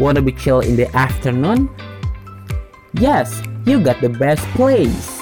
[0.00, 1.68] Wanna be chill in the afternoon?
[2.96, 5.20] Yes, you got the best place.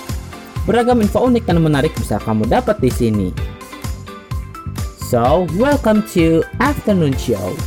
[0.62, 3.29] Beragam info unik dan menarik bisa kamu dapat di sini.
[5.11, 7.59] So, welcome to Afternoon Show.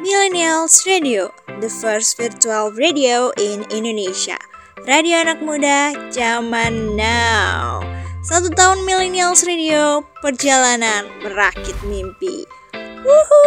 [0.00, 4.51] Millennials Radio, the first virtual radio in Indonesia.
[4.80, 7.84] Radio anak muda zaman now.
[8.24, 12.48] Satu tahun Millennials Radio, perjalanan merakit mimpi.
[13.04, 13.44] Wuhu,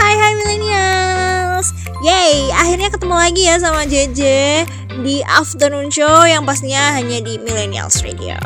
[0.00, 1.76] hai hai Millennials.
[2.00, 4.22] Yay, akhirnya ketemu lagi ya sama JJ
[5.04, 8.40] di afternoon show yang pastinya hanya di Millennials Radio.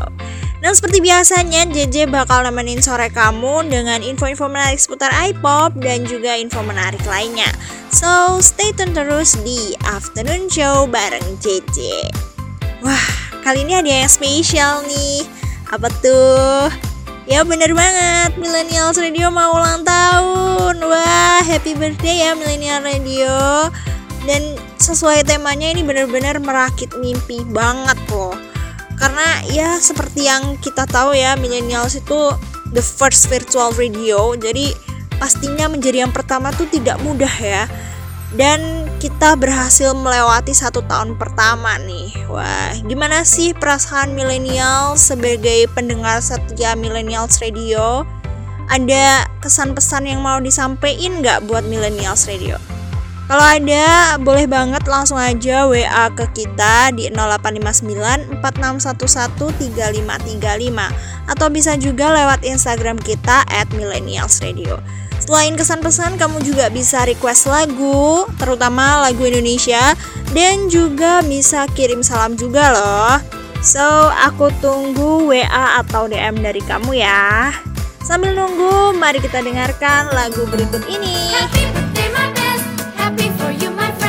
[0.61, 6.37] Dan seperti biasanya, JJ bakal nemenin sore kamu dengan info-info menarik seputar iPop dan juga
[6.37, 7.49] info menarik lainnya.
[7.89, 12.05] So, stay tune terus di Afternoon Show bareng JJ.
[12.85, 13.09] Wah,
[13.41, 15.25] kali ini ada yang spesial nih.
[15.73, 16.69] Apa tuh?
[17.25, 20.77] Ya bener banget, Millennials Radio mau ulang tahun.
[20.77, 23.73] Wah, happy birthday ya Millennial Radio.
[24.29, 28.50] Dan sesuai temanya ini bener-bener merakit mimpi banget loh
[29.01, 32.37] karena ya seperti yang kita tahu ya millennials itu
[32.77, 34.37] the first virtual radio.
[34.37, 34.77] Jadi
[35.17, 37.65] pastinya menjadi yang pertama tuh tidak mudah ya.
[38.31, 42.29] Dan kita berhasil melewati satu tahun pertama nih.
[42.31, 48.05] Wah gimana sih perasaan milenial sebagai pendengar setia millennials radio?
[48.71, 52.55] Ada kesan pesan yang mau disampaikan nggak buat millennials radio
[53.31, 61.79] kalau ada, boleh banget langsung aja WA ke kita di 0859 4611 3535 atau bisa
[61.79, 64.83] juga lewat Instagram kita at millennialsradio.
[65.23, 69.95] Selain kesan pesan, kamu juga bisa request lagu, terutama lagu Indonesia,
[70.35, 73.15] dan juga bisa kirim salam juga loh.
[73.63, 77.55] So, aku tunggu WA atau DM dari kamu ya.
[78.03, 81.15] Sambil nunggu, mari kita dengarkan lagu berikut ini.
[81.31, 81.80] Happy.
[83.21, 84.00] Happy for you, my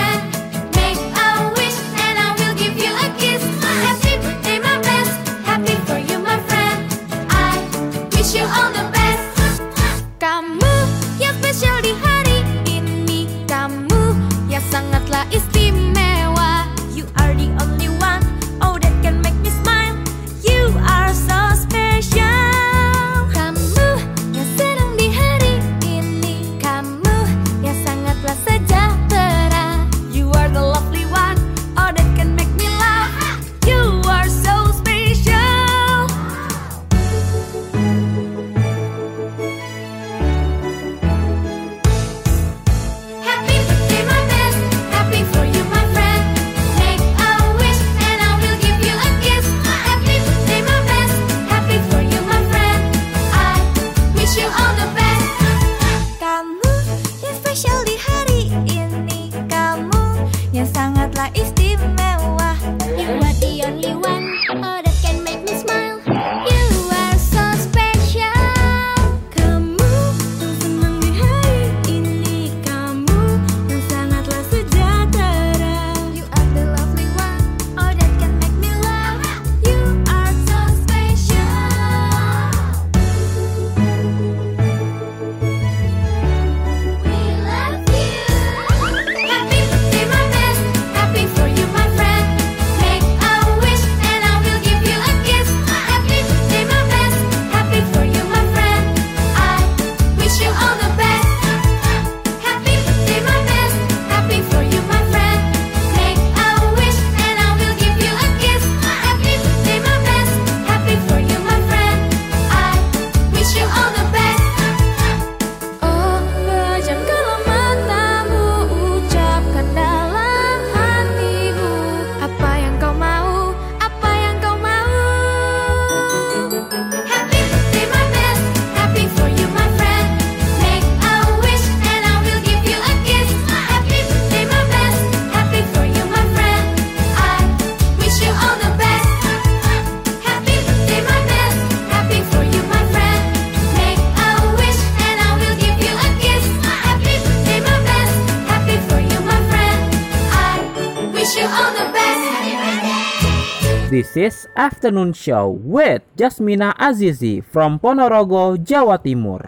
[154.16, 159.48] is Afternoon Show with Jasmina Azizi from Ponorogo, Jawa Timur.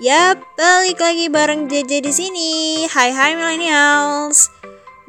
[0.00, 2.50] Yap, balik lagi bareng JJ di sini.
[2.88, 4.48] Hai hai millennials.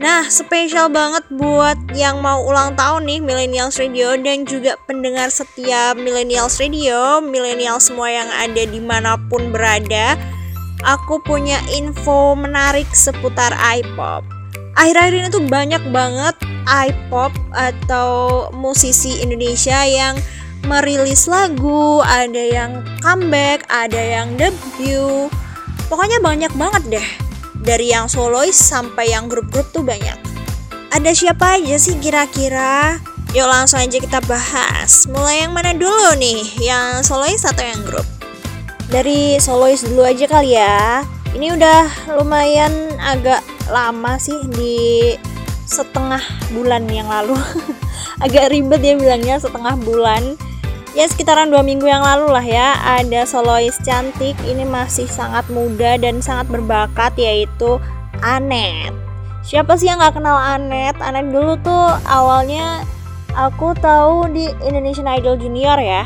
[0.02, 5.94] Nah, spesial banget buat yang mau ulang tahun nih Millennials Radio dan juga pendengar setia
[5.94, 10.18] Millennials Radio, millennials semua yang ada di mana pun berada.
[10.82, 14.26] Aku punya info menarik seputar iPop.
[14.74, 16.34] Akhir-akhir ini tuh banyak banget
[16.66, 20.18] iPop atau musisi Indonesia yang
[20.66, 25.30] merilis lagu, ada yang comeback, ada yang debut.
[25.86, 27.08] Pokoknya banyak banget deh
[27.62, 30.18] dari yang solois sampai yang grup-grup tuh banyak.
[30.92, 32.98] Ada siapa aja sih kira-kira?
[33.32, 35.08] Yuk langsung aja kita bahas.
[35.08, 36.44] Mulai yang mana dulu nih?
[36.60, 38.21] Yang solois atau yang grup?
[38.92, 41.08] Dari solois dulu aja kali ya.
[41.32, 43.40] Ini udah lumayan agak
[43.72, 45.16] lama sih di
[45.64, 46.20] setengah
[46.52, 47.40] bulan yang lalu.
[48.28, 50.36] agak ribet ya bilangnya setengah bulan.
[50.92, 54.36] Ya sekitaran dua minggu yang lalu lah ya ada solois cantik.
[54.44, 57.80] Ini masih sangat muda dan sangat berbakat yaitu
[58.20, 58.92] Anet.
[59.48, 61.00] Siapa sih yang nggak kenal Anet?
[61.00, 62.84] Anet dulu tuh awalnya
[63.40, 66.04] aku tahu di Indonesian Idol Junior ya.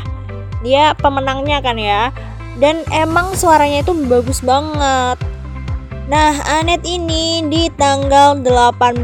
[0.62, 2.14] Dia pemenangnya kan ya
[2.56, 5.20] dan emang suaranya itu bagus banget
[6.06, 9.02] Nah, Anet ini di tanggal 18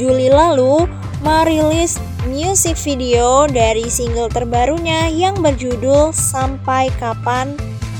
[0.00, 0.88] Juli lalu
[1.20, 7.52] merilis music video dari single terbarunya yang berjudul Sampai Kapan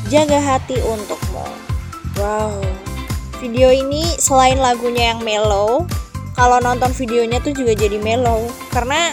[0.08, 1.44] Jaga Hati Untukmu.
[2.16, 2.56] Wow.
[3.44, 5.84] Video ini selain lagunya yang mellow,
[6.32, 9.12] kalau nonton videonya tuh juga jadi mellow karena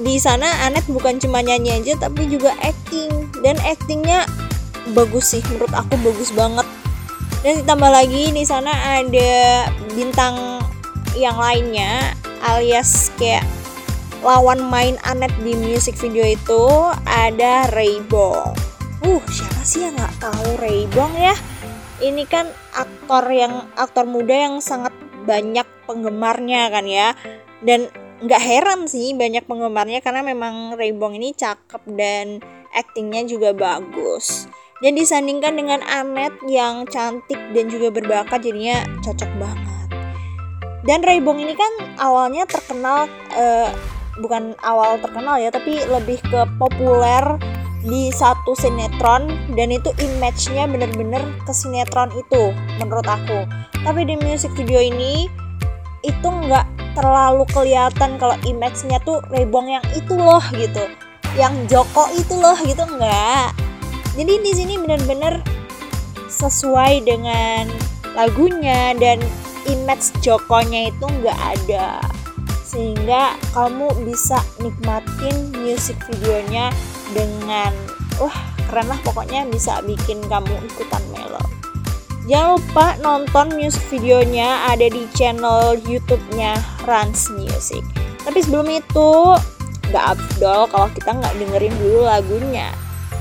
[0.00, 4.26] di sana Anet bukan cuma nyanyi aja tapi juga acting dan actingnya
[4.92, 6.68] bagus sih menurut aku bagus banget
[7.40, 10.60] dan ditambah lagi di sana ada bintang
[11.16, 13.44] yang lainnya alias kayak
[14.24, 16.64] lawan main Anet di music video itu
[17.04, 18.56] ada Raybong.
[19.04, 21.36] Uh, siapa sih yang nggak tahu Raybong ya?
[22.00, 24.96] Ini kan aktor yang aktor muda yang sangat
[25.28, 27.12] banyak penggemarnya kan ya.
[27.60, 27.92] Dan
[28.24, 32.40] nggak heran sih banyak penggemarnya karena memang Raybong ini cakep dan
[32.72, 34.48] aktingnya juga bagus.
[34.82, 39.86] Dan disandingkan dengan Anet yang cantik dan juga berbakat jadinya cocok banget.
[40.82, 41.72] Dan Raybong ini kan
[42.02, 43.06] awalnya terkenal
[43.38, 43.70] eh,
[44.18, 47.22] bukan awal terkenal ya, tapi lebih ke populer
[47.86, 52.50] di satu sinetron dan itu image-nya bener-bener ke sinetron itu
[52.82, 53.46] menurut aku.
[53.86, 55.30] Tapi di music video ini
[56.02, 60.82] itu nggak terlalu kelihatan kalau image-nya tuh Raybong yang itu loh gitu.
[61.38, 63.54] Yang Joko itu loh gitu enggak
[64.14, 65.42] jadi di sini benar-benar
[66.30, 67.70] sesuai dengan
[68.14, 69.18] lagunya dan
[69.66, 71.98] image Jokonya itu nggak ada.
[72.62, 76.74] Sehingga kamu bisa nikmatin music videonya
[77.14, 77.70] dengan
[78.18, 78.34] wah
[78.66, 81.42] keren lah pokoknya bisa bikin kamu ikutan melo
[82.24, 86.56] jangan lupa nonton music videonya ada di channel YouTube-nya
[86.88, 87.84] Rans Music.
[88.24, 89.36] Tapi sebelum itu
[89.92, 92.72] nggak abdol kalau kita nggak dengerin dulu lagunya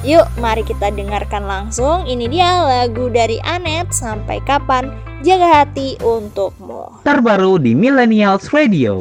[0.04, 2.04] Yuk, mari kita dengarkan langsung.
[2.04, 3.96] Ini dia lagu dari Anet.
[3.96, 4.92] Sampai kapan?
[5.24, 7.08] Jaga hati untukmu.
[7.08, 9.00] Terbaru di Millennials Radio.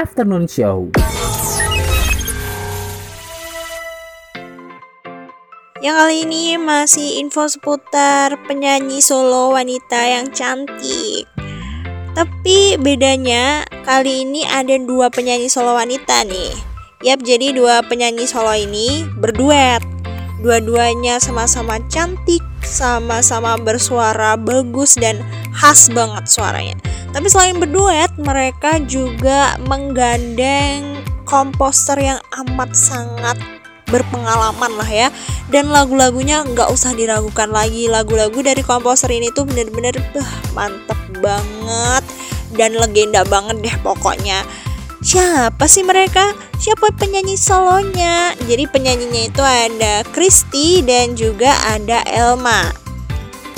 [0.00, 0.96] Afternoon Show.
[5.84, 11.28] Yang kali ini masih info seputar penyanyi solo wanita yang cantik.
[12.16, 16.56] Tapi bedanya kali ini ada dua penyanyi solo wanita nih.
[17.04, 19.84] Yap, jadi dua penyanyi solo ini berduet.
[20.40, 25.20] Dua-duanya sama-sama cantik, sama-sama bersuara bagus dan
[25.52, 26.89] khas banget suaranya.
[27.10, 33.38] Tapi selain berduet, mereka juga menggandeng komposer yang amat sangat
[33.90, 35.08] berpengalaman lah ya.
[35.50, 37.90] Dan lagu-lagunya nggak usah diragukan lagi.
[37.90, 42.06] Lagu-lagu dari komposer ini tuh bener-bener bah, mantep banget.
[42.54, 44.46] Dan legenda banget deh pokoknya.
[45.02, 46.36] Siapa sih mereka?
[46.60, 48.36] Siapa penyanyi solonya?
[48.46, 52.70] Jadi penyanyinya itu ada Kristi dan juga ada Elma.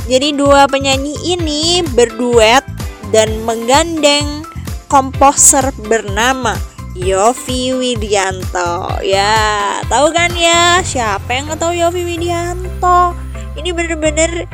[0.06, 2.71] Jadi dua penyanyi ini berduet
[3.12, 4.42] dan menggandeng
[4.88, 6.56] komposer bernama
[6.92, 9.00] Yofi Widianto.
[9.00, 10.84] Ya, tahu kan ya?
[10.84, 13.16] Siapa yang tahu Yofi Widianto?
[13.56, 14.48] Ini bener-bener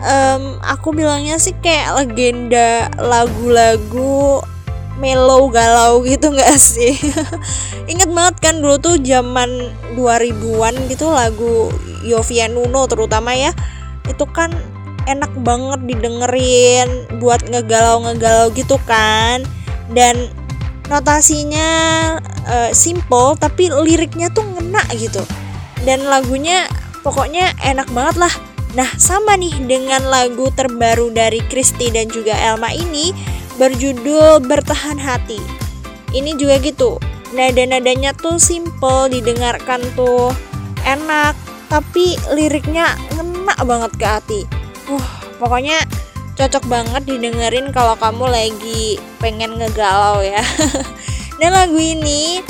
[0.00, 4.40] em, aku bilangnya sih kayak legenda lagu-lagu
[4.96, 6.96] mellow galau gitu nggak sih?
[7.92, 11.68] Ingat banget kan dulu tuh zaman 2000-an gitu lagu
[12.04, 13.52] Yofian Nuno terutama ya.
[14.08, 14.52] Itu kan
[15.08, 19.42] enak banget didengerin buat ngegalau-ngegalau gitu kan.
[19.92, 20.30] Dan
[20.88, 21.68] notasinya
[22.46, 25.22] eh, simple tapi liriknya tuh ngena gitu.
[25.82, 26.70] Dan lagunya
[27.02, 28.34] pokoknya enak banget lah.
[28.72, 33.12] Nah sama nih dengan lagu terbaru dari Kristi dan juga Elma ini
[33.60, 35.40] berjudul Bertahan Hati.
[36.12, 37.00] Ini juga gitu
[37.32, 40.30] nada-nadanya tuh simple didengarkan tuh
[40.84, 41.32] enak
[41.72, 44.40] tapi liriknya ngena banget ke hati
[44.88, 45.06] uh
[45.38, 45.82] pokoknya
[46.38, 50.42] cocok banget didengerin kalau kamu lagi pengen ngegalau ya.
[51.40, 52.40] Dan lagu ini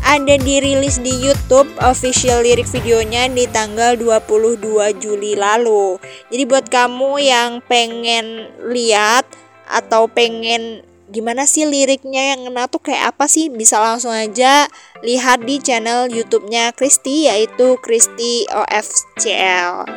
[0.00, 6.00] ada dirilis di YouTube official lirik videonya di tanggal 22 Juli lalu.
[6.32, 9.28] Jadi buat kamu yang pengen lihat
[9.70, 14.70] atau pengen gimana sih liriknya yang ngena tuh kayak apa sih bisa langsung aja
[15.02, 19.90] lihat di channel YouTube-nya Kristi yaitu Kristi OFCL.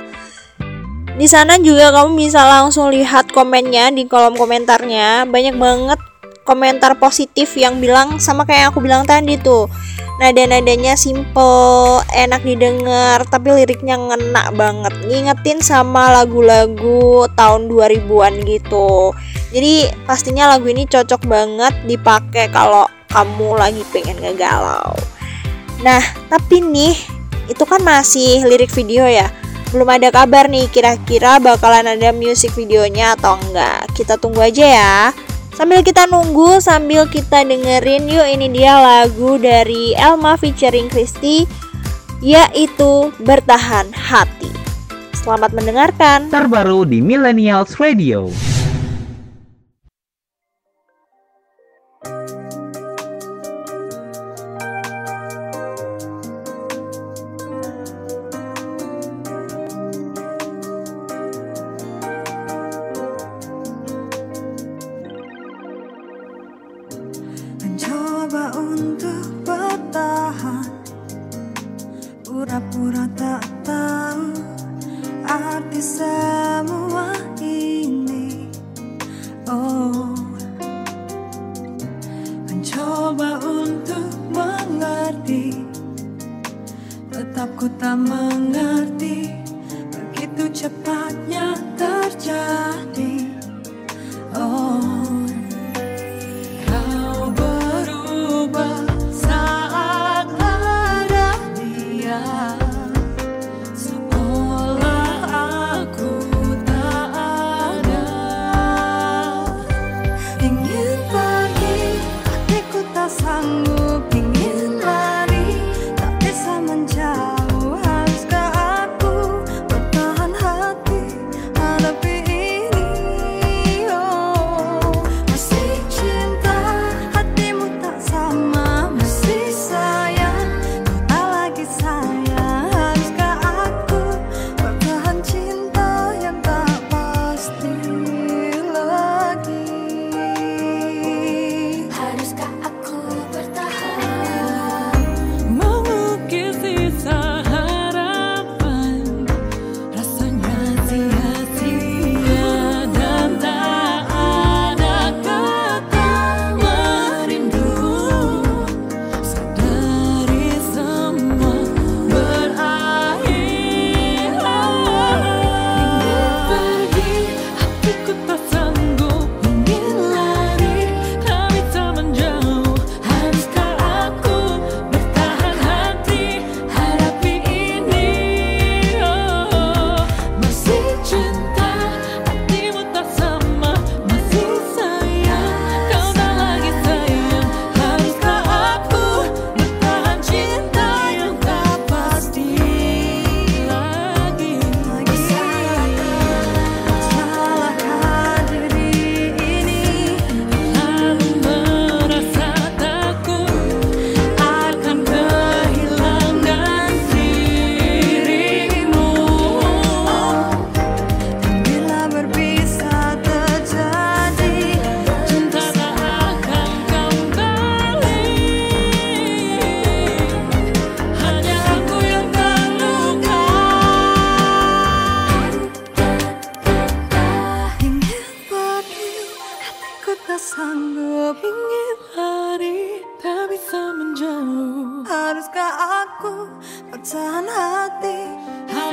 [1.14, 5.30] Di sana juga kamu bisa langsung lihat komennya di kolom komentarnya.
[5.30, 6.00] Banyak banget
[6.42, 9.70] komentar positif yang bilang sama kayak aku bilang tadi tuh.
[10.18, 14.94] Nada-nadanya simple, enak didengar, tapi liriknya ngena banget.
[15.06, 19.14] Ngingetin sama lagu-lagu tahun 2000-an gitu.
[19.54, 24.98] Jadi pastinya lagu ini cocok banget dipakai kalau kamu lagi pengen ngegalau.
[25.86, 26.98] Nah, tapi nih
[27.46, 29.30] itu kan masih lirik video ya.
[29.74, 33.90] Belum ada kabar nih kira-kira bakalan ada music videonya atau enggak.
[33.98, 34.98] Kita tunggu aja ya.
[35.58, 41.50] Sambil kita nunggu, sambil kita dengerin yuk ini dia lagu dari Elma featuring Kristi
[42.22, 44.54] yaitu Bertahan Hati.
[45.26, 46.30] Selamat mendengarkan.
[46.30, 48.53] Terbaru di Millennials Radio.
[75.34, 77.10] Arti semua
[77.42, 78.46] ini
[79.50, 80.03] Oh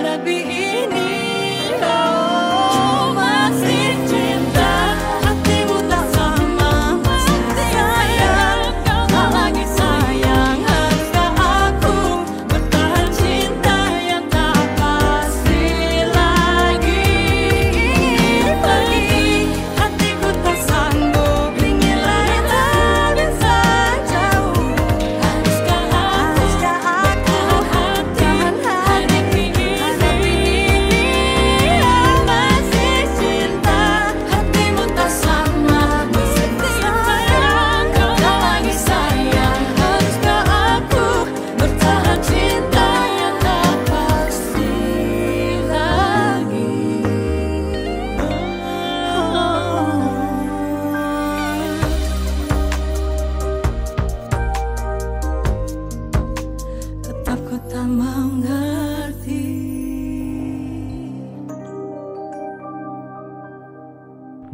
[0.01, 1.00] Hadapi ini Oh,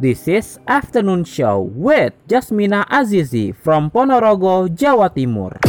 [0.07, 5.59] This is Afternoon Show with Jasmina Azizi from Ponorogo, Jawa Timur.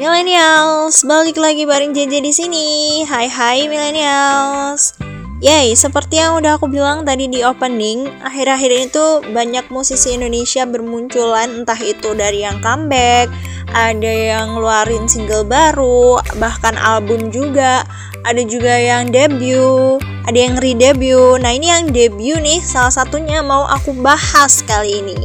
[0.00, 2.68] Millennials, balik lagi bareng JJ di sini.
[3.04, 4.96] Hai hai millennials.
[5.44, 10.64] Yay, seperti yang udah aku bilang tadi di opening, akhir-akhir ini tuh banyak musisi Indonesia
[10.64, 13.28] bermunculan entah itu dari yang comeback,
[13.76, 17.84] ada yang ngeluarin single baru, bahkan album juga,
[18.24, 21.36] ada juga yang debut, ada yang re-debut.
[21.44, 25.20] Nah, ini yang debut nih salah satunya mau aku bahas kali ini.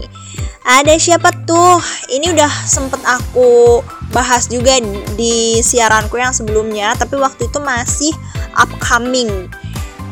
[0.67, 1.79] Ada siapa tuh?
[2.11, 3.81] Ini udah sempet aku
[4.11, 4.77] bahas juga
[5.15, 8.13] di siaranku yang sebelumnya, tapi waktu itu masih
[8.59, 9.47] upcoming.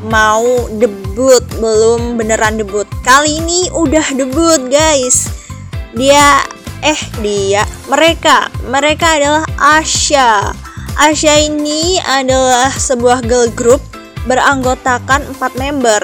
[0.08, 2.88] Mau debut, belum beneran debut.
[3.04, 5.30] Kali ini udah debut, guys.
[5.94, 6.42] Dia
[6.86, 10.67] eh dia, mereka, mereka adalah Asya.
[10.98, 13.86] Asya ini adalah sebuah girl group
[14.26, 16.02] beranggotakan 4 member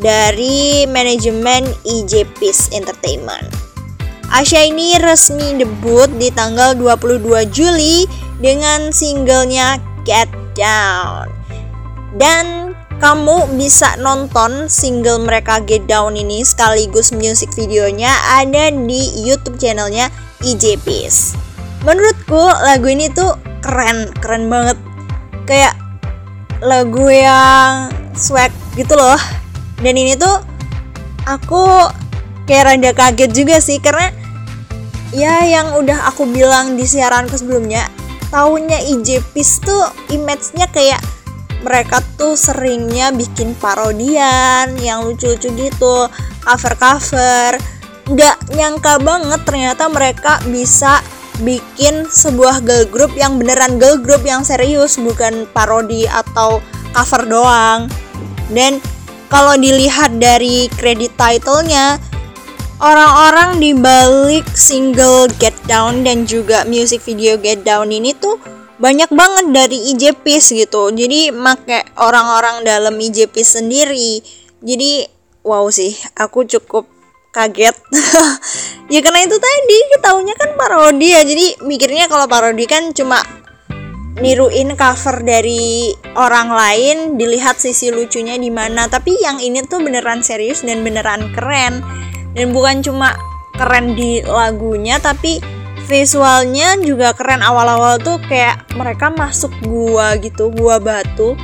[0.00, 3.44] dari manajemen EJ Peace Entertainment.
[4.32, 8.08] Asya ini resmi debut di tanggal 22 Juli
[8.40, 9.76] dengan singlenya
[10.08, 11.28] Get Down.
[12.16, 12.72] Dan
[13.04, 20.08] kamu bisa nonton single mereka Get Down ini sekaligus music videonya ada di YouTube channelnya
[20.40, 21.36] EJ Peace.
[21.84, 24.80] Menurutku lagu ini tuh keren, keren banget.
[25.44, 25.76] Kayak
[26.64, 29.20] lagu yang swag gitu loh.
[29.78, 30.40] Dan ini tuh
[31.28, 31.92] aku
[32.48, 34.12] kayak rada kaget juga sih karena
[35.12, 37.88] ya yang udah aku bilang di siaranku sebelumnya
[38.28, 41.00] tahunnya IJPIS tuh image-nya kayak
[41.64, 45.96] mereka tuh seringnya bikin parodian yang lucu-lucu gitu
[46.44, 47.56] cover-cover
[48.04, 51.00] nggak nyangka banget ternyata mereka bisa
[51.42, 56.62] bikin sebuah girl group yang beneran girl group yang serius bukan parodi atau
[56.94, 57.90] cover doang.
[58.52, 58.78] Dan
[59.32, 61.98] kalau dilihat dari kredit titlenya
[62.78, 68.38] orang-orang di balik single Get Down dan juga music video Get Down ini tuh
[68.78, 70.94] banyak banget dari IJPs gitu.
[70.94, 74.22] Jadi make orang-orang dalam IJPs sendiri.
[74.62, 75.08] Jadi
[75.42, 76.93] wow sih aku cukup
[77.34, 77.74] kaget.
[78.84, 81.24] Ya karena itu tadi ketahunya kan parodi ya.
[81.24, 83.16] Jadi mikirnya kalau parodi kan cuma
[84.20, 88.84] niruin cover dari orang lain dilihat sisi lucunya di mana.
[88.84, 91.80] Tapi yang ini tuh beneran serius dan beneran keren.
[92.36, 93.16] Dan bukan cuma
[93.56, 95.40] keren di lagunya tapi
[95.88, 97.40] visualnya juga keren.
[97.40, 101.40] Awal-awal tuh kayak mereka masuk gua gitu gua batu.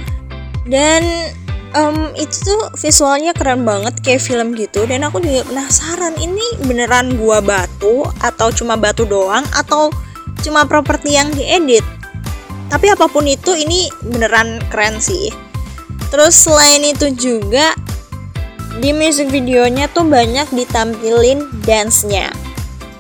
[0.69, 1.03] Dan
[1.75, 4.87] em, itu tuh visualnya keren banget kayak film gitu.
[4.87, 9.91] Dan aku juga penasaran ini beneran gua batu atau cuma batu doang atau
[10.43, 11.85] cuma properti yang diedit?
[12.71, 15.31] Tapi apa pun itu ini beneran keren sih.
[16.11, 17.75] Terus selain itu juga
[18.79, 22.31] di music videonya tuh banyak ditampilin dance-nya.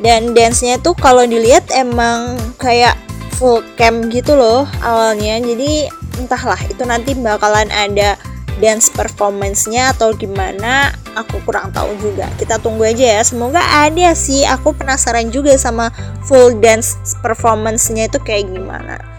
[0.02, 2.98] Dan dance-nya tuh kalau dilihat emang kayak
[3.38, 5.38] full cam gitu loh awalnya.
[5.38, 5.86] Jadi
[6.18, 8.18] entahlah itu nanti bakalan ada
[8.58, 14.42] dance performance-nya atau gimana aku kurang tahu juga kita tunggu aja ya semoga ada sih
[14.42, 15.94] aku penasaran juga sama
[16.26, 19.10] full dance performance-nya itu kayak gimana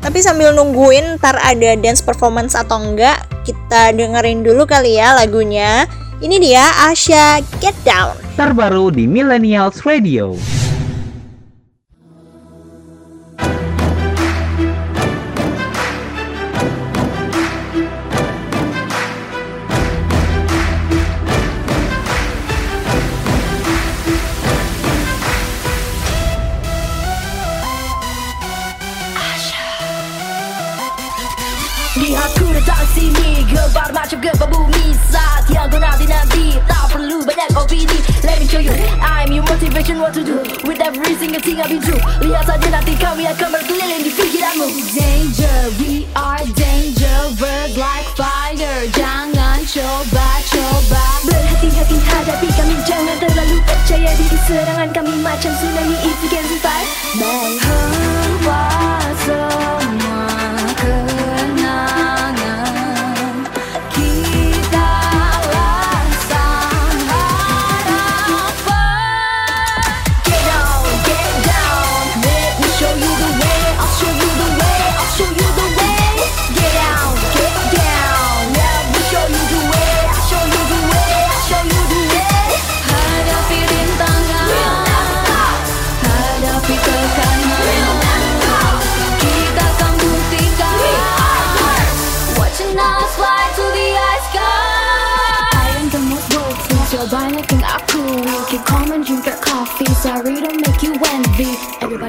[0.00, 5.84] tapi sambil nungguin ntar ada dance performance atau enggak, kita dengerin dulu kali ya lagunya.
[6.20, 8.16] Ini dia Asya Get Down.
[8.36, 10.36] Terbaru di Millennials Radio.
[33.90, 38.74] Macam gempa bumi Saat yang kau nanti-nanti Tak perlu banyak opini Let me show you.
[39.02, 40.42] I'm your motivation what to do.
[40.64, 44.66] With every single thing I've been through Lihat saja nanti kami akan berkeliling di pikiranmu
[44.94, 48.86] Danger, we are danger Bird like fire.
[48.94, 54.38] Jangan coba-coba Berhati-hati hadapi kami Jangan terlalu percaya diri.
[54.46, 56.88] Serangan kami macam tsunami If you can survive.
[57.18, 57.79] Bye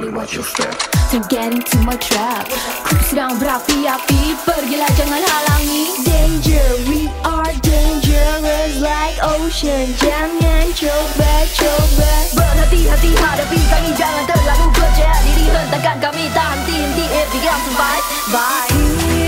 [0.02, 0.74] Everybody watch your step.
[1.12, 2.50] Don't get into my trap.
[2.90, 5.94] Ku sedang berapi-api Pergilah jangan halangi.
[6.02, 9.94] Danger, we are dangerous like ocean.
[10.02, 15.18] Jangan coba-coba Berhati-hati hadapi kami Jangan terlalu gojek.
[15.22, 18.00] Diri hentakan kami Tak henti-henti Eh biar sampai
[18.34, 19.21] Bye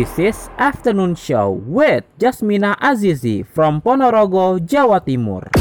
[0.00, 5.52] This is Afternoon Show with Jasmina Azizi from Ponorogo, Jawa Timur.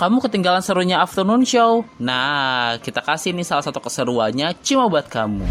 [0.00, 1.84] Kamu ketinggalan serunya Afternoon Show?
[2.00, 5.44] Nah, kita kasih nih salah satu keseruannya cuma buat kamu.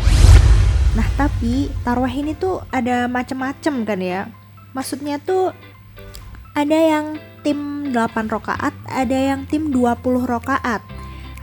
[0.98, 4.26] Nah tapi taraweh ini tuh ada macem-macem kan ya
[4.74, 5.54] Maksudnya tuh
[6.58, 10.82] ada yang tim 8 rokaat, ada yang tim 20 rokaat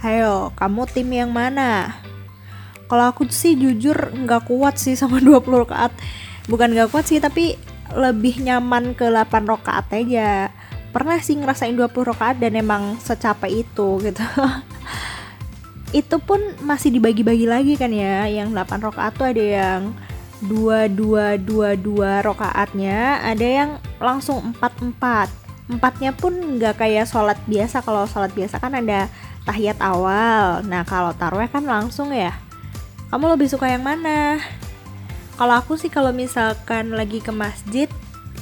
[0.03, 2.03] Ayo, kamu tim yang mana?
[2.89, 5.93] Kalau aku sih jujur nggak kuat sih sama 20 rokaat.
[6.49, 7.55] Bukan nggak kuat sih tapi
[7.93, 10.49] lebih nyaman ke 8 rokaat aja.
[10.89, 14.25] Pernah sih ngerasain 20 rokaat dan emang secapek itu gitu.
[15.93, 19.83] Itu pun masih dibagi-bagi lagi kan ya yang 8 rokaat tuh ada yang
[20.39, 23.71] dua dua dua dua rokaatnya ada yang
[24.01, 25.29] langsung empat empat.
[25.69, 27.85] Empatnya pun nggak kayak sholat biasa.
[27.85, 29.13] Kalau sholat biasa kan ada
[29.45, 30.65] tahiyat awal.
[30.65, 32.33] Nah kalau taraweh kan langsung ya
[33.09, 34.37] kamu lebih suka yang mana?
[35.41, 37.89] Kalau aku sih kalau misalkan lagi ke masjid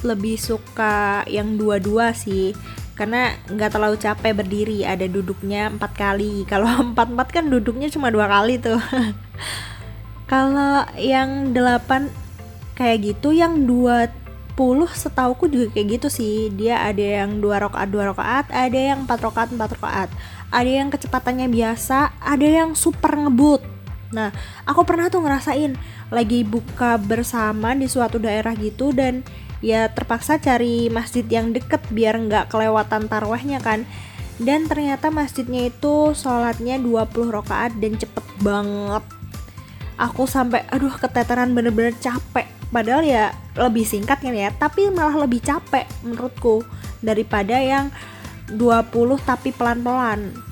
[0.03, 2.51] lebih suka yang dua-dua sih.
[2.97, 6.43] Karena nggak terlalu capek berdiri ada duduknya empat kali.
[6.51, 8.81] Kalau empat empat kan duduknya cuma dua kali tuh.
[10.31, 12.11] Kalau yang delapan
[12.75, 14.11] kayak gitu yang dua
[14.57, 16.49] puluh setauku juga kayak gitu sih.
[16.51, 20.09] Dia ada yang dua rakaat dua rakaat ada yang empat rakaat empat rakaat
[20.47, 23.76] ada yang kecepatannya biasa ada yang super ngebut
[24.07, 24.31] nah
[24.63, 25.75] aku pernah tuh ngerasain
[26.09, 29.27] lagi buka bersama di suatu daerah gitu dan
[29.59, 33.83] ya terpaksa cari masjid yang deket biar nggak kelewatan tarwehnya kan.
[34.37, 39.01] Dan ternyata masjidnya itu sholatnya 20 rakaat dan cepet banget.
[39.97, 42.45] Aku sampai aduh keteteran bener-bener capek.
[42.69, 46.61] Padahal ya lebih singkat kan ya tapi malah lebih capek menurutku
[47.01, 47.89] daripada yang
[48.53, 48.93] 20
[49.25, 50.46] tapi pelan-pelan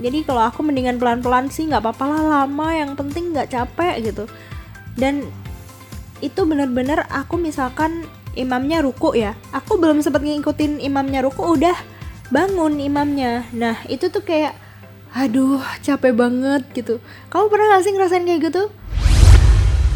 [0.00, 4.24] jadi kalau aku mendingan pelan-pelan sih nggak apa-apa lah lama yang penting nggak capek gitu.
[4.98, 5.26] Dan
[6.22, 11.76] itu bener-bener aku misalkan imamnya ruku ya aku belum sempat ngikutin imamnya ruku udah
[12.34, 13.46] bangun imamnya.
[13.54, 14.58] Nah itu tuh kayak
[15.14, 16.98] aduh capek banget gitu.
[17.30, 18.66] Kamu pernah gak sih ngerasain kayak gitu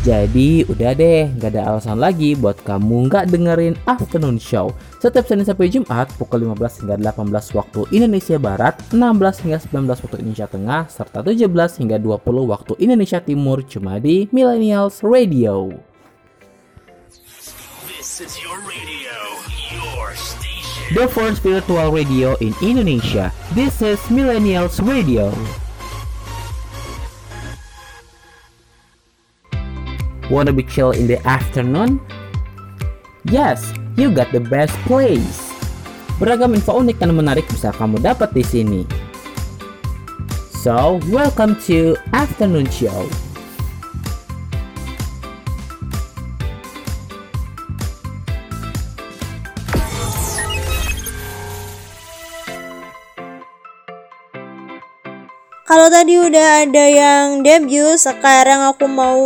[0.09, 4.73] Jadi udah deh, nggak ada alasan lagi buat kamu nggak dengerin Afternoon Show
[5.05, 10.17] setiap Senin sampai Jumat pukul 15 hingga 18 waktu Indonesia Barat, 16 hingga 19 waktu
[10.25, 11.45] Indonesia Tengah, serta 17
[11.85, 15.77] hingga 20 waktu Indonesia Timur cuma di Millennials Radio.
[17.93, 19.13] This is your radio,
[19.77, 20.89] your station.
[20.97, 23.29] The first virtual radio in Indonesia.
[23.53, 25.37] This is Millennials Radio.
[30.29, 32.05] Wanna be chill in the afternoon?
[33.25, 33.65] Yes,
[33.97, 35.41] you got the best place.
[36.21, 38.85] Beragam info unik dan menarik bisa kamu dapat di sini.
[40.53, 43.09] So, welcome to Afternoon Show.
[55.65, 59.25] Kalau tadi udah ada yang debut, sekarang aku mau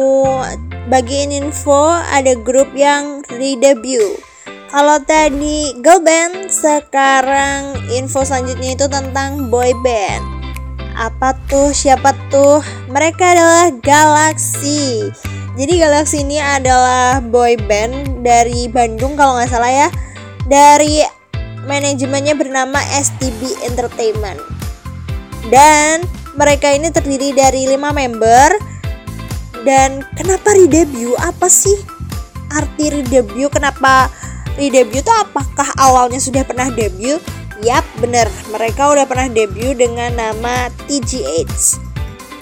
[0.92, 4.20] bagiin info ada grup yang redebut.
[4.68, 10.20] Kalau tadi girl band, sekarang info selanjutnya itu tentang boy band.
[10.92, 11.72] Apa tuh?
[11.72, 12.60] Siapa tuh?
[12.92, 15.08] Mereka adalah Galaxy.
[15.56, 19.88] Jadi Galaxy ini adalah boy band dari Bandung kalau nggak salah ya.
[20.44, 21.04] Dari
[21.64, 24.40] manajemennya bernama STB Entertainment.
[25.48, 26.04] Dan
[26.36, 28.71] mereka ini terdiri dari lima member.
[29.62, 31.14] Dan kenapa redebut?
[31.22, 31.74] Apa sih
[32.50, 33.50] arti redebut?
[33.54, 34.10] Kenapa
[34.58, 37.22] redebut itu apakah awalnya sudah pernah debut?
[37.62, 38.26] Yap, bener.
[38.50, 41.78] Mereka udah pernah debut dengan nama TGH.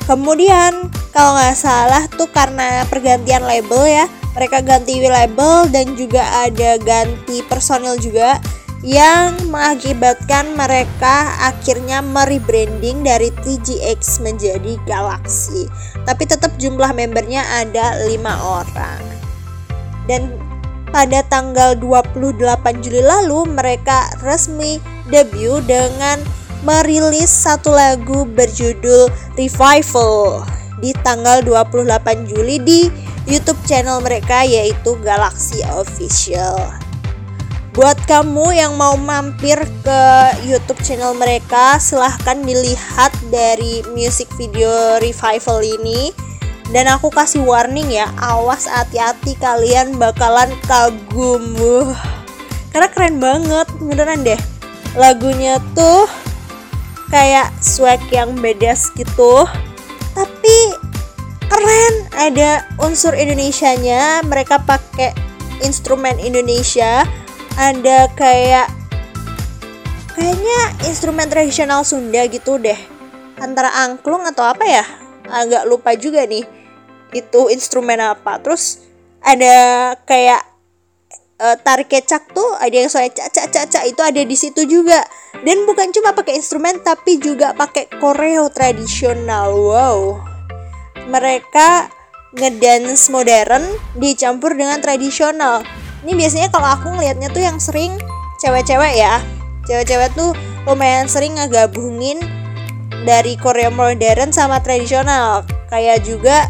[0.08, 6.80] Kemudian kalau nggak salah tuh karena pergantian label ya, mereka ganti label dan juga ada
[6.80, 8.40] ganti personil juga
[8.80, 15.68] yang mengakibatkan mereka akhirnya merebranding dari TGX menjadi Galaxy.
[16.04, 19.02] Tapi tetap jumlah membernya ada lima orang.
[20.08, 20.34] Dan
[20.90, 26.18] pada tanggal 28 Juli lalu mereka resmi debut dengan
[26.66, 29.08] merilis satu lagu berjudul
[29.38, 30.44] Revival
[30.82, 32.80] di tanggal 28 Juli di
[33.28, 36.89] YouTube channel mereka yaitu Galaxy Official.
[37.70, 39.54] Buat kamu yang mau mampir
[39.86, 40.02] ke
[40.42, 46.10] YouTube channel mereka, silahkan dilihat dari music video Revival ini.
[46.74, 51.54] Dan aku kasih warning ya, awas hati-hati kalian bakalan kagum.
[51.62, 51.94] Wuh.
[52.74, 54.38] Karena keren banget, beneran deh.
[54.98, 56.10] Lagunya tuh
[57.14, 59.46] kayak swag yang beda gitu.
[60.18, 60.58] Tapi
[61.46, 64.26] keren, ada unsur Indonesianya.
[64.26, 65.14] Mereka pakai
[65.62, 67.06] instrumen Indonesia.
[67.58, 68.68] Ada kayak
[70.14, 72.78] kayaknya instrumen tradisional Sunda gitu deh.
[73.40, 74.84] Antara angklung atau apa ya?
[75.30, 76.44] Agak lupa juga nih
[77.16, 78.38] itu instrumen apa.
[78.38, 78.84] Terus
[79.24, 80.42] ada kayak
[81.40, 84.62] eh, tarik kecak tuh ada yang soal cak cak cak cak itu ada di situ
[84.68, 85.02] juga.
[85.40, 89.56] Dan bukan cuma pakai instrumen tapi juga pakai koreo tradisional.
[89.56, 89.98] Wow.
[91.10, 91.90] Mereka
[92.30, 93.66] ngedance modern
[93.98, 95.66] dicampur dengan tradisional
[96.04, 97.96] ini biasanya kalau aku ngelihatnya tuh yang sering
[98.40, 99.20] cewek-cewek ya.
[99.68, 100.32] Cewek-cewek tuh
[100.64, 102.24] lumayan sering ngegabungin
[103.04, 105.44] dari koreo modern sama tradisional.
[105.68, 106.48] Kayak juga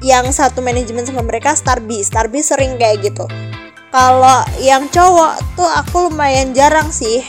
[0.00, 2.00] yang satu manajemen sama mereka Starby.
[2.00, 3.28] Starby sering kayak gitu.
[3.92, 7.20] Kalau yang cowok tuh aku lumayan jarang sih.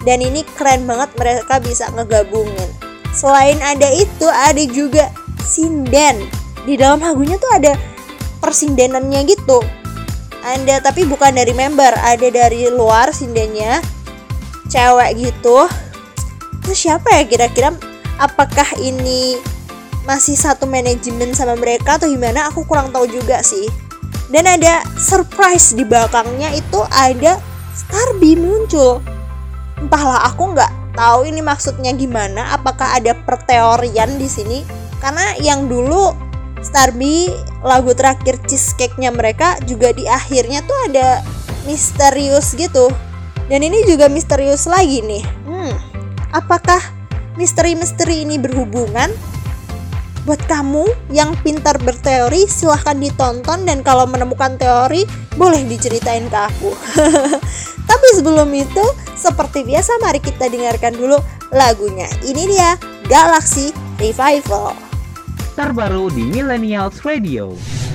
[0.00, 2.70] Dan ini keren banget mereka bisa ngegabungin.
[3.14, 5.12] Selain ada itu ada juga
[5.44, 6.24] sinden
[6.64, 7.74] di dalam lagunya tuh ada
[8.40, 9.60] persindenannya gitu
[10.40, 13.84] ada tapi bukan dari member ada dari luar sindennya
[14.70, 15.68] cewek gitu.
[16.64, 17.74] Terus siapa ya kira-kira?
[18.20, 19.40] Apakah ini
[20.06, 22.48] masih satu manajemen sama mereka atau gimana?
[22.52, 23.66] Aku kurang tahu juga sih.
[24.30, 27.42] Dan ada surprise di belakangnya itu ada
[27.74, 29.02] Starby muncul.
[29.80, 32.54] Entahlah aku nggak tahu ini maksudnya gimana.
[32.54, 34.62] Apakah ada perteorian di sini?
[35.02, 36.29] Karena yang dulu
[36.60, 37.32] Starby
[37.64, 41.24] lagu terakhir cheesecake-nya mereka juga di akhirnya tuh ada
[41.64, 42.92] misterius gitu
[43.48, 45.74] dan ini juga misterius lagi nih hmm
[46.30, 46.80] apakah
[47.40, 49.10] misteri-misteri ini berhubungan
[50.28, 55.08] Buat kamu yang pintar berteori, silahkan ditonton dan kalau menemukan teori,
[55.40, 56.76] boleh diceritain ke aku.
[57.88, 58.84] Tapi sebelum itu,
[59.16, 61.16] seperti biasa mari kita dengarkan dulu
[61.56, 62.06] lagunya.
[62.20, 62.76] Ini dia,
[63.08, 64.89] Galaxy Revival.
[65.60, 67.89] Terbaru di Millennials Radio.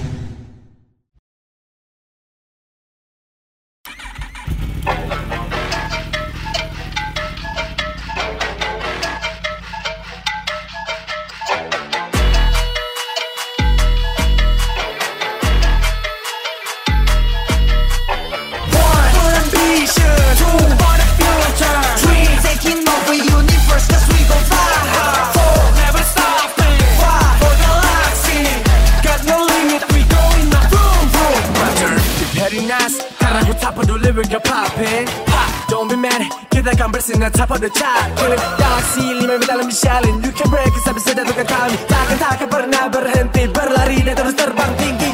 [33.56, 35.08] Karena ku tak peduli we got poppin'.
[35.28, 36.22] Pop, don't be mad.
[36.51, 38.12] Kita kan bersinar top of the chart.
[38.20, 40.20] Killing galaxy, lima medali Michelin.
[40.24, 41.78] You can break, tapi sudah tukar kami.
[41.88, 45.12] Takkan takkan pernah berhenti berlari dan terus terbang tinggi.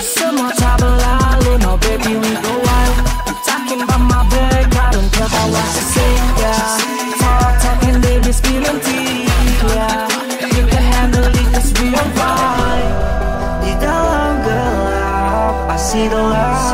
[0.00, 2.96] Semua tak berlalu, no baby we go wild.
[3.44, 6.80] Talking about my back, I don't care about what you say, yeah.
[7.20, 9.28] Talk, talking, baby, spilling tea,
[9.72, 10.08] yeah.
[10.52, 12.92] You can handle it, cause we on fire.
[13.62, 16.67] Di dalam gelap, I see the light,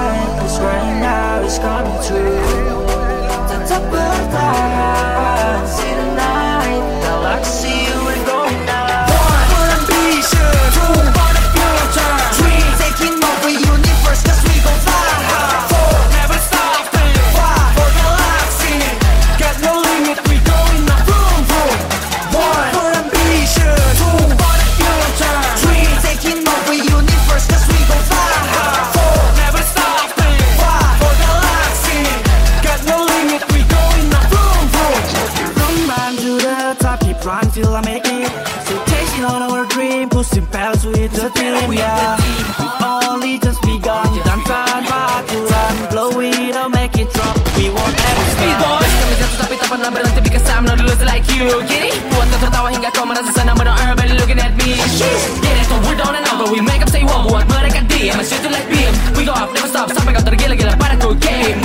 [51.44, 51.96] loser like you Get it?
[52.12, 55.66] Buat kau tertawa hingga kau merasa senang But everybody looking at me Get it?
[55.68, 58.24] So we're down and out But we make up say wow Buat mereka diam I
[58.24, 61.62] shoot you like beam We go up, never stop Sampai kau tergila-gila padaku Game over
[61.62, 61.63] now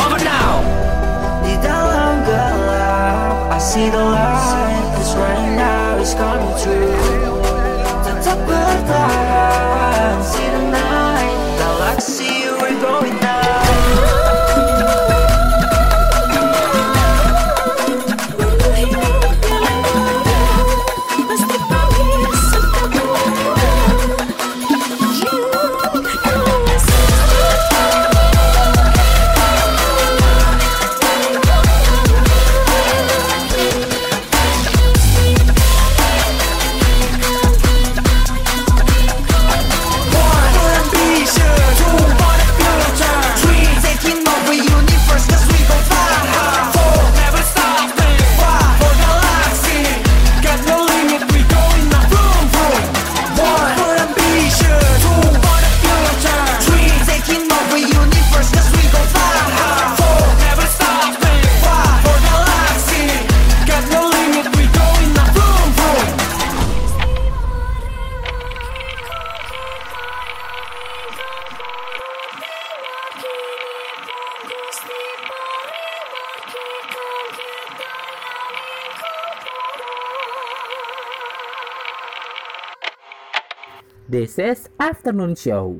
[84.19, 85.79] Is Afternoon Show.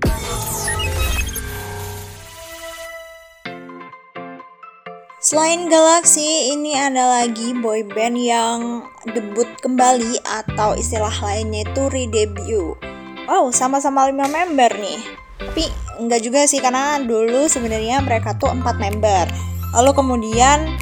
[5.19, 12.79] Selain Galaxy, ini ada lagi boy band yang debut kembali atau istilah lainnya itu redebut.
[13.27, 15.03] Wow, sama-sama 5 member nih.
[15.43, 15.67] Tapi
[15.99, 19.27] enggak juga sih karena dulu sebenarnya mereka tuh 4 member.
[19.75, 20.79] Lalu kemudian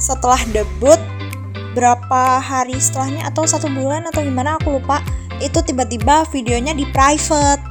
[0.00, 0.96] setelah debut
[1.76, 5.04] berapa hari setelahnya atau satu bulan atau gimana aku lupa
[5.42, 7.62] itu tiba-tiba videonya di private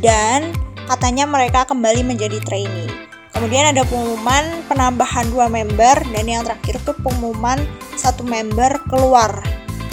[0.00, 0.54] dan
[0.86, 2.90] katanya mereka kembali menjadi trainee.
[3.36, 7.60] Kemudian ada pengumuman penambahan dua member dan yang terakhir tuh pengumuman
[7.92, 9.44] satu member keluar.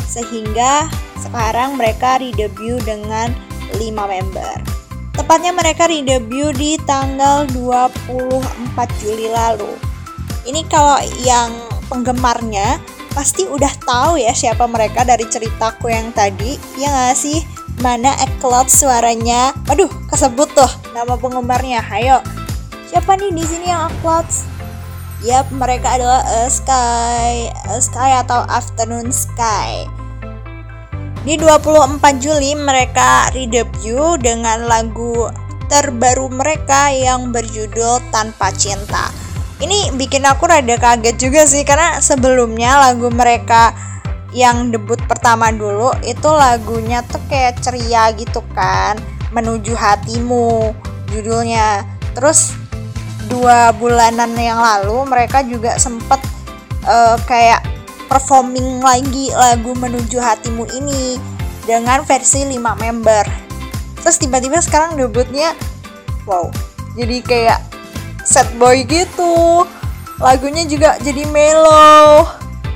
[0.07, 0.87] Sehingga
[1.19, 3.35] sekarang mereka redebut dengan
[3.75, 4.57] 5 member.
[5.13, 9.71] Tepatnya mereka redebut di tanggal 24 Juli lalu.
[10.47, 11.51] Ini kalau yang
[11.87, 12.79] penggemarnya
[13.13, 17.39] pasti udah tahu ya siapa mereka dari ceritaku yang tadi, ya nggak sih?
[17.81, 19.53] Mana Eclot suaranya?
[19.69, 21.81] Waduh, kesebut tuh nama penggemarnya.
[21.89, 22.21] Ayo,
[22.89, 24.25] siapa nih di sini yang Eclot?
[25.23, 29.87] Yap, mereka adalah A Sky, A Sky atau Afternoon Sky.
[31.23, 35.31] Di 24 Juli mereka redebut dengan lagu
[35.71, 39.07] terbaru mereka yang berjudul Tanpa Cinta.
[39.63, 43.71] Ini bikin aku rada kaget juga sih karena sebelumnya lagu mereka
[44.35, 48.99] yang debut pertama dulu itu lagunya tuh kayak ceria gitu kan,
[49.31, 50.75] menuju hatimu
[51.15, 51.87] judulnya.
[52.11, 52.51] Terus
[53.31, 56.19] dua bulanan yang lalu mereka juga sempet
[56.83, 57.63] eh, kayak
[58.11, 61.17] performing lagi lagu menuju hatimu ini
[61.63, 63.25] dengan versi 5 member
[64.03, 65.55] terus tiba-tiba sekarang debutnya
[66.27, 66.51] wow
[66.93, 67.59] jadi kayak
[68.23, 69.67] sad boy gitu.
[70.19, 72.27] Lagunya juga jadi mellow.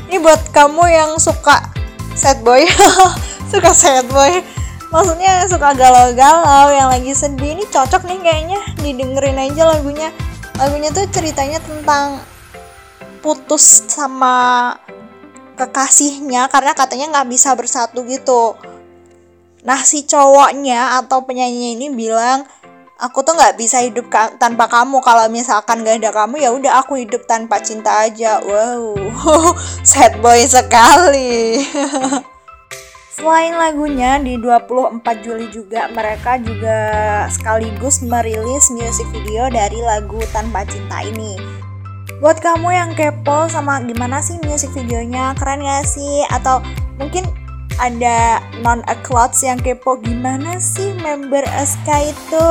[0.08, 1.72] Ini buat kamu yang suka
[2.16, 2.64] sad boy.
[3.52, 4.44] Suka sad boy.
[4.88, 7.60] Maksudnya suka galau-galau yang lagi sedih.
[7.60, 8.60] Ini cocok nih kayaknya.
[8.80, 10.12] Didengerin aja lagunya.
[10.60, 12.24] Lagunya tuh ceritanya tentang
[13.20, 14.76] putus sama
[15.60, 18.56] kekasihnya karena katanya nggak bisa bersatu gitu.
[19.68, 22.48] Nah si cowoknya atau penyanyi ini bilang
[22.98, 26.82] aku tuh nggak bisa hidup ka- tanpa kamu kalau misalkan gak ada kamu ya udah
[26.82, 28.42] aku hidup tanpa cinta aja.
[28.42, 28.98] Wow,
[29.88, 31.62] sad boy sekali.
[33.18, 36.78] Selain lagunya di 24 Juli juga mereka juga
[37.34, 41.34] sekaligus merilis music video dari lagu Tanpa Cinta ini.
[42.22, 46.30] Buat kamu yang kepo sama gimana sih music videonya, keren gak sih?
[46.30, 46.62] Atau
[47.02, 47.26] mungkin
[47.78, 52.50] ada non clouds yang kepo gimana sih member SK itu?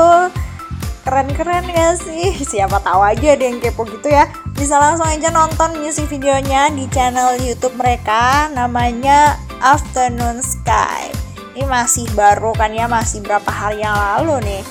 [1.07, 2.35] Keren-keren gak sih?
[2.51, 4.27] Siapa tahu aja ada yang kepo gitu ya.
[4.55, 11.11] Bisa langsung aja nonton music videonya di channel YouTube mereka namanya Afternoon Sky.
[11.55, 14.62] Ini masih baru kan ya, masih berapa hari yang lalu nih.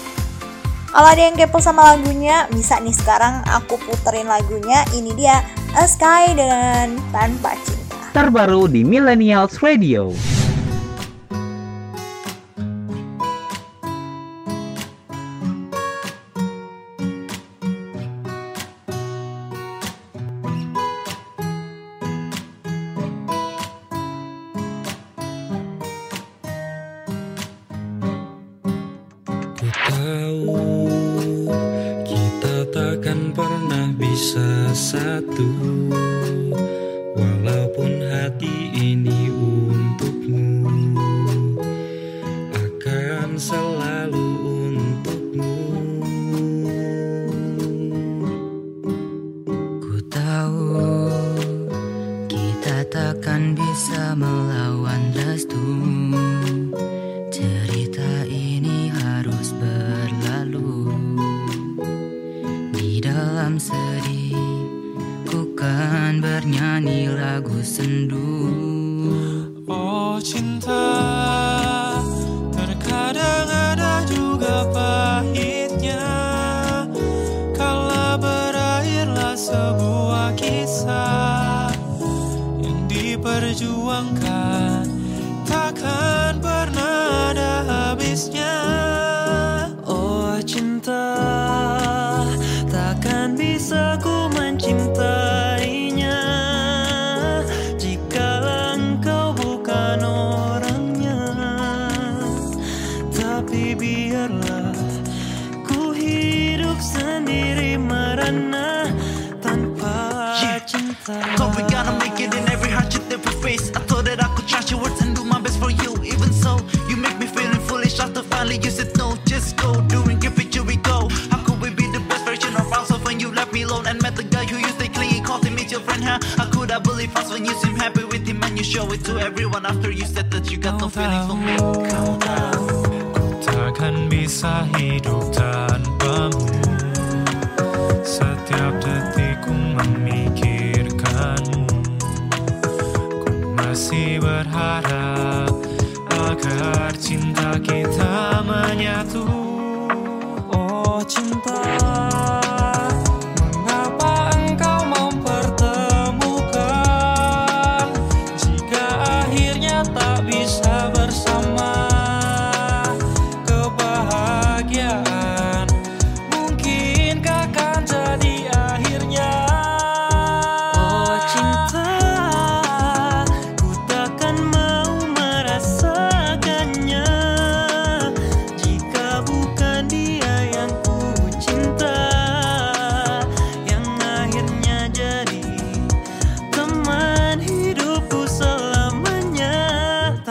[0.95, 4.87] Kalau ada yang kepo sama lagunya, bisa nih sekarang aku puterin lagunya.
[4.95, 5.43] Ini dia
[5.75, 7.99] A Sky dengan Tanpa Cinta.
[8.15, 10.15] Terbaru di Millennials Radio.
[34.15, 34.71] Bisa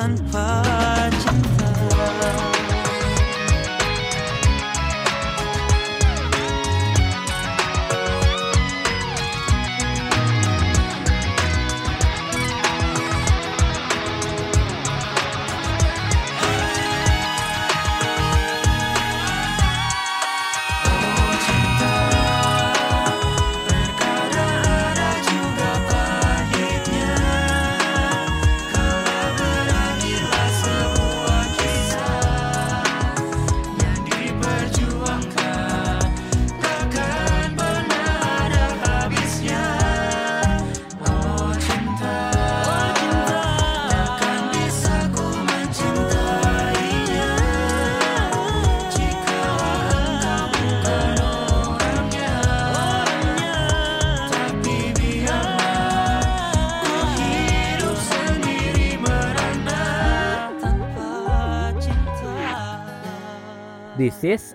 [0.05, 0.74] Tanpa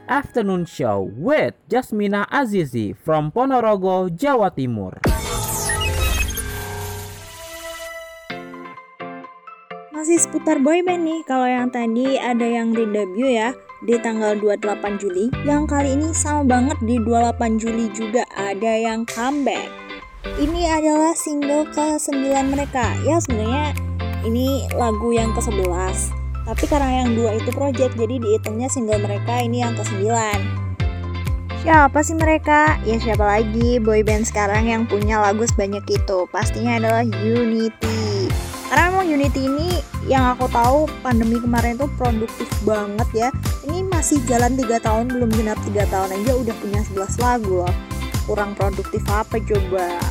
[0.09, 4.97] Afternoon Show with Jasmina Azizi from Ponorogo, Jawa Timur.
[9.93, 13.53] Masih seputar boyband nih, kalau yang tadi ada yang redebut ya
[13.85, 15.29] di tanggal 28 Juli.
[15.45, 19.69] Yang kali ini sama banget di 28 Juli juga ada yang comeback.
[20.41, 22.17] Ini adalah single ke-9
[22.49, 22.97] mereka.
[23.05, 23.77] Ya sebenarnya
[24.25, 26.18] ini lagu yang ke-11.
[26.49, 30.09] Tapi karena yang dua itu project, jadi dihitungnya single mereka ini yang ke-9.
[31.61, 32.81] Siapa sih mereka?
[32.89, 36.25] Ya siapa lagi boyband sekarang yang punya lagu sebanyak itu?
[36.33, 38.25] Pastinya adalah Unity.
[38.65, 39.69] Karena memang Unity ini
[40.09, 43.29] yang aku tahu pandemi kemarin tuh produktif banget ya.
[43.69, 47.73] Ini masih jalan 3 tahun, belum genap 3 tahun aja udah punya 11 lagu loh.
[48.25, 50.01] Kurang produktif apa coba?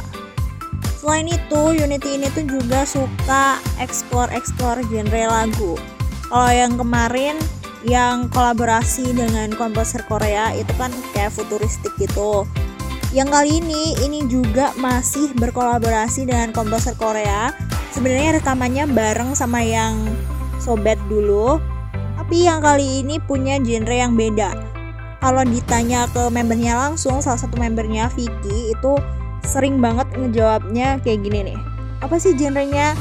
[1.02, 5.74] Selain itu, Unity ini tuh juga suka explore-explore genre lagu.
[6.28, 7.36] Kalau yang kemarin
[7.84, 12.44] yang kolaborasi dengan komposer Korea itu kan kayak futuristik gitu.
[13.16, 17.52] Yang kali ini ini juga masih berkolaborasi dengan komposer Korea.
[17.96, 19.96] Sebenarnya rekamannya bareng sama yang
[20.60, 21.56] Sobat dulu,
[22.18, 24.68] tapi yang kali ini punya genre yang beda.
[25.18, 28.92] kalau ditanya ke membernya langsung salah satu membernya Vicky itu
[29.42, 31.58] sering banget ngejawabnya kayak gini nih
[31.98, 32.94] apa sih genrenya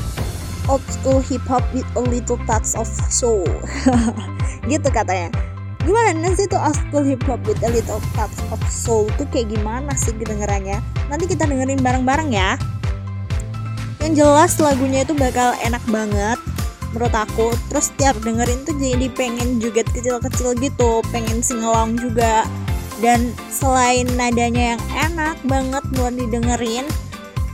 [0.67, 3.43] old school hip hop with a little touch of soul.
[4.71, 5.31] Gitu katanya.
[5.83, 9.55] Gimana sih tuh old school hip hop with a little touch of soul tuh kayak
[9.55, 10.83] gimana sih kedengerannya?
[11.07, 12.59] Nanti kita dengerin bareng-bareng ya.
[14.03, 16.39] Yang jelas lagunya itu bakal enak banget
[16.91, 17.55] menurut aku.
[17.71, 22.43] Terus tiap dengerin tuh jadi pengen joget kecil-kecil gitu pengen singelong juga.
[22.97, 26.89] Dan selain nadanya yang enak banget buat didengerin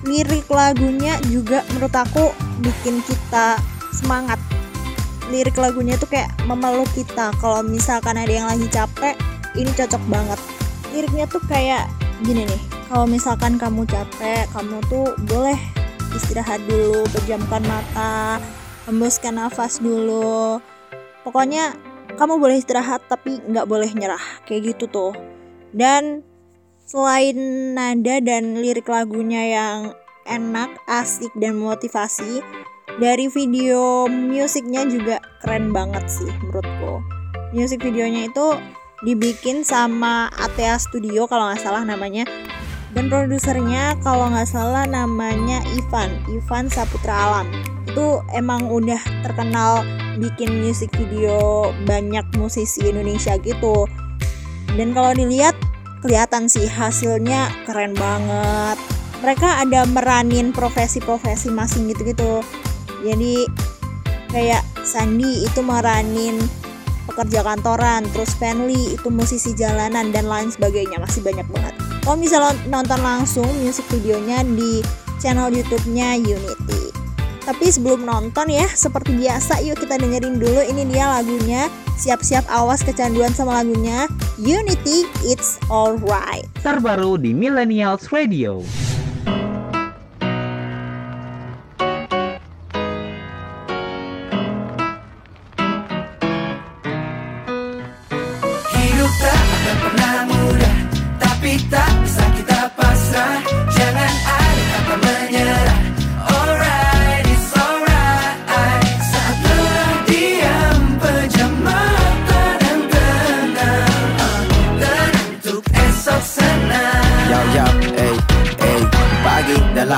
[0.03, 3.59] lirik lagunya juga menurut aku bikin kita
[3.91, 4.39] semangat.
[5.29, 7.35] Lirik lagunya tuh kayak memeluk kita.
[7.43, 9.15] Kalau misalkan ada yang lagi capek
[9.59, 10.39] ini cocok banget.
[10.95, 11.85] Liriknya tuh kayak
[12.23, 12.61] gini nih.
[12.87, 15.57] Kalau misalkan kamu capek kamu tuh boleh
[16.13, 18.37] istirahat dulu pejamkan mata
[18.85, 20.59] hembuskan nafas dulu.
[21.23, 21.73] Pokoknya
[22.19, 24.21] kamu boleh istirahat tapi nggak boleh nyerah.
[24.45, 25.13] Kayak gitu tuh.
[25.73, 26.21] Dan
[26.85, 27.37] selain
[27.73, 29.97] nada dan lirik lagunya yang
[30.27, 32.43] enak asik dan motivasi.
[32.99, 37.01] Dari video musiknya juga keren banget sih menurutku.
[37.53, 38.57] Musik videonya itu
[39.01, 42.27] dibikin sama Atea Studio kalau nggak salah namanya.
[42.93, 47.47] Dan produsernya kalau nggak salah namanya Ivan Ivan Saputra Alam.
[47.89, 49.81] Itu emang udah terkenal
[50.21, 53.89] bikin musik video banyak musisi Indonesia gitu.
[54.77, 55.57] Dan kalau dilihat
[56.05, 58.92] kelihatan sih hasilnya keren banget
[59.23, 62.43] mereka ada meranin profesi-profesi masing gitu-gitu.
[63.07, 63.47] Jadi
[64.35, 66.35] kayak Sandi itu meranin
[67.07, 70.99] pekerja kantoran terus Fanly itu musisi jalanan dan lain sebagainya.
[70.99, 71.73] Masih banyak banget.
[72.03, 74.83] Kalau misalnya nonton langsung musik videonya di
[75.23, 76.91] channel YouTube-nya Unity.
[77.43, 80.63] Tapi sebelum nonton ya seperti biasa yuk kita dengerin dulu.
[80.67, 84.07] Ini dia lagunya siap-siap awas kecanduan sama lagunya
[84.39, 86.47] Unity It's Alright.
[86.59, 88.63] Terbaru di Millennials Radio.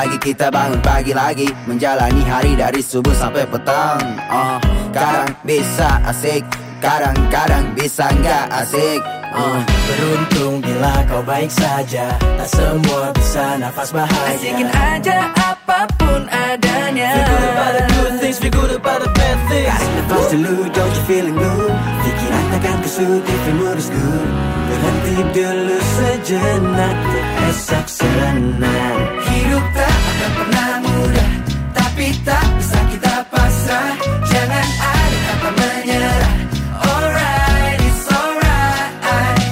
[0.06, 1.50] Lagi kita bangun pagi lagi.
[1.66, 3.98] Menjalani hari dari subuh sampai petang.
[4.30, 4.62] Uh,
[4.94, 6.46] Kadang bisa asik
[6.78, 9.02] Kadang-kadang bisa nggak asik.
[9.34, 9.58] Uh.
[9.66, 12.14] Beruntung bila kau baik saja.
[12.22, 14.38] Tak semua bisa nafas bahagia.
[14.38, 17.26] Asikin aja apa pun adanya.
[17.26, 19.74] Feel good about the good things, feel good about the bad things.
[19.74, 21.74] Tarik nafas dulu, don't you feeling good?
[22.06, 24.30] Pikiran takkan kusut if your mood is good.
[24.66, 28.98] Berhenti dulu sejenak Untuk esok senang
[29.30, 29.95] Hidup tak
[30.26, 31.32] akan pernah mudah
[31.78, 33.94] Tapi tak bisa kita pasrah
[34.26, 36.34] Jangan ada kata menyerah.
[36.82, 38.90] Alright, it's alright.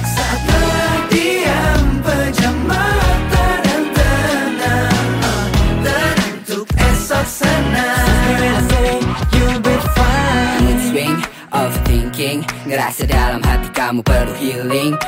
[0.02, 5.10] Saat lelah diam Pejam mata dan tenang.
[5.22, 5.46] Uh,
[5.86, 8.66] Tenang untuk esok senang.
[9.30, 10.78] You'll be fine.
[10.90, 11.16] Swing,
[11.54, 14.98] overthinking Ngerasa dalam hati kamu perlu healing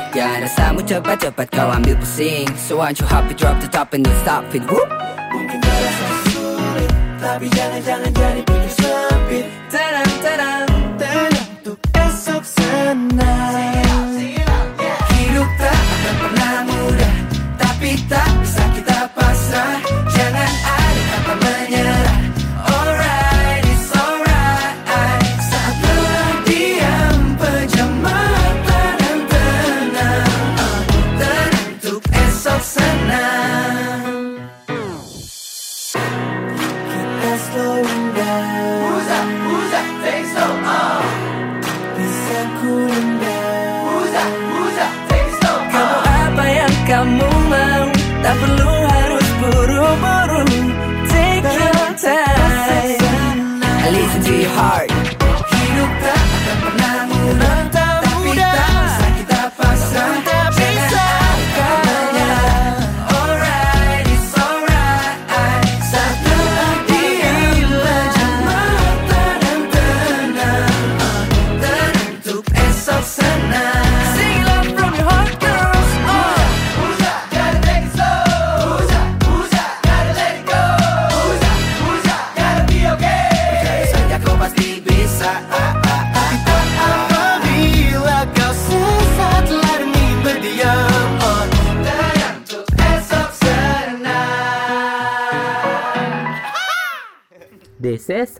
[0.47, 2.47] rasamu cepat-cepat kau ambil pusing.
[2.55, 4.63] So once you it, drop the top and don't stop it.
[4.63, 8.66] Mungkin terasa sulit Tapi jangan-jangan jadi pikir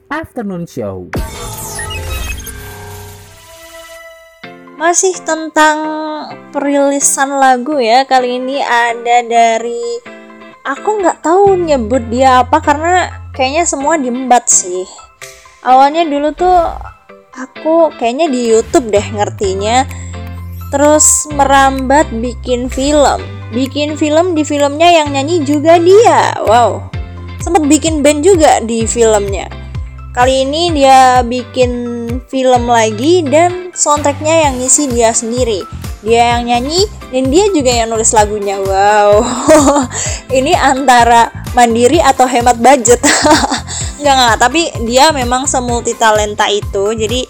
[0.08, 1.12] Afternoon Show.
[4.80, 5.78] Masih tentang
[6.56, 8.08] perilisan lagu ya.
[8.08, 10.00] Kali ini ada dari
[10.64, 14.88] Aku nggak tahu nyebut dia apa Karena kayaknya semua diembat sih.
[15.68, 16.56] Awalnya dulu tuh
[17.36, 19.84] Aku kayaknya di Youtube deh ngertinya.
[20.72, 23.20] Terus merambat bikin film.
[23.52, 26.32] Bikin film di filmnya yang nyanyi juga dia.
[26.48, 26.88] Wow.
[27.44, 29.67] Sempet bikin band juga di filmnya
[30.18, 31.70] Kali ini dia bikin
[32.26, 35.62] film lagi dan soundtracknya yang ngisi dia sendiri.
[36.02, 38.58] Dia yang nyanyi dan dia juga yang nulis lagunya.
[38.58, 39.22] Wow,
[40.42, 42.98] ini antara mandiri atau hemat budget.
[44.02, 46.98] Enggak enggak, tapi dia memang semulti talenta itu.
[46.98, 47.30] Jadi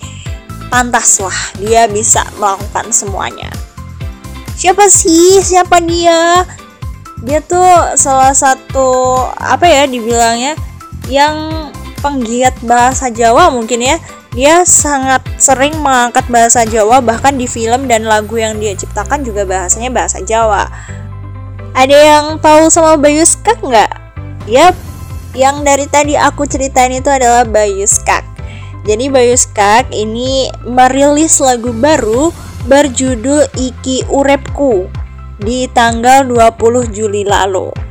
[0.72, 3.52] pantas lah dia bisa melakukan semuanya.
[4.56, 5.44] Siapa sih?
[5.44, 6.48] Siapa dia?
[7.20, 10.56] Dia tuh salah satu apa ya dibilangnya
[11.12, 11.68] yang
[12.08, 14.00] penggiat bahasa Jawa mungkin ya.
[14.32, 19.44] Dia sangat sering mengangkat bahasa Jawa bahkan di film dan lagu yang dia ciptakan juga
[19.44, 20.72] bahasanya bahasa Jawa.
[21.76, 23.92] Ada yang tahu sama Bayu Skak nggak?
[24.48, 24.74] Yap,
[25.36, 28.24] yang dari tadi aku ceritain itu adalah Bayu Skak.
[28.88, 32.32] Jadi Bayu Skak ini merilis lagu baru
[32.72, 34.88] berjudul Iki Urepku
[35.44, 37.87] di tanggal 20 Juli lalu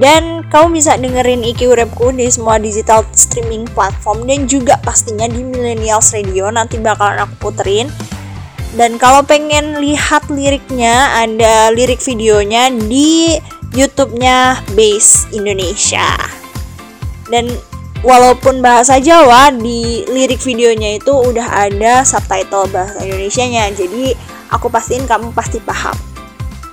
[0.00, 5.44] dan kamu bisa dengerin Iki Urepku di semua digital streaming platform dan juga pastinya di
[5.44, 7.92] Millennials Radio nanti bakalan aku puterin.
[8.72, 13.36] Dan kalau pengen lihat liriknya, ada lirik videonya di
[13.76, 16.16] YouTube-nya Base Indonesia.
[17.28, 17.52] Dan
[18.00, 23.68] walaupun bahasa Jawa di lirik videonya itu udah ada subtitle bahasa Indonesianya.
[23.76, 24.16] Jadi
[24.48, 25.96] aku pastiin kamu pasti paham.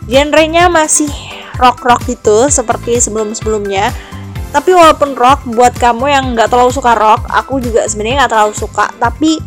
[0.08, 1.12] Genrenya masih
[1.60, 3.92] rock-rock gitu seperti sebelum-sebelumnya.
[4.50, 8.56] Tapi walaupun rock buat kamu yang nggak terlalu suka rock aku juga sebenarnya nggak terlalu
[8.58, 8.90] suka.
[8.98, 9.38] Tapi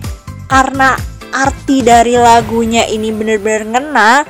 [0.46, 0.94] karena
[1.32, 4.22] arti dari lagunya ini bener-bener ngena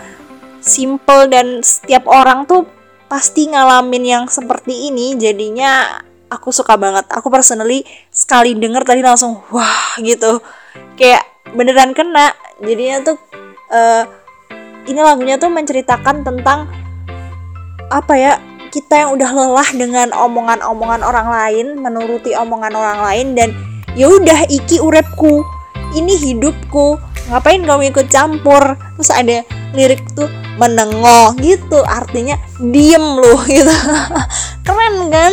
[0.63, 2.65] simple dan setiap orang tuh
[3.11, 5.19] pasti ngalamin yang seperti ini.
[5.19, 6.01] Jadinya
[6.33, 7.05] aku suka banget.
[7.13, 10.41] Aku personally sekali denger tadi langsung wah gitu.
[10.97, 12.33] Kayak beneran kena.
[12.65, 13.21] Jadinya tuh
[13.69, 14.05] eh,
[14.89, 16.82] ini lagunya tuh menceritakan tentang
[17.93, 18.33] apa ya
[18.73, 23.49] kita yang udah lelah dengan omongan-omongan orang lain, menuruti omongan orang lain dan
[23.93, 25.45] ya udah iki urepku,
[25.93, 26.97] ini hidupku.
[27.29, 28.75] Ngapain kamu ikut campur?
[28.97, 29.45] Terus ada
[29.77, 30.27] lirik tuh
[30.57, 33.77] menengok gitu, artinya diem loh gitu.
[34.65, 35.33] Keren kan?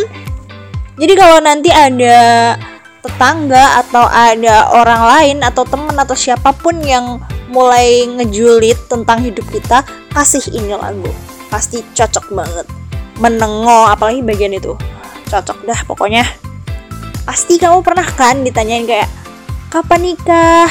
[1.00, 2.60] Jadi kalau nanti ada
[3.00, 9.48] tetangga atau ada orang lain atau teman atau siapa pun yang mulai ngejulit tentang hidup
[9.48, 11.08] kita, kasih ini lagu.
[11.50, 12.66] Pasti cocok banget.
[13.20, 14.78] Menengok apalagi bagian itu.
[15.30, 16.26] Cocok dah pokoknya.
[17.26, 19.10] Pasti kamu pernah kan ditanyain kayak
[19.70, 20.70] kapan nikah?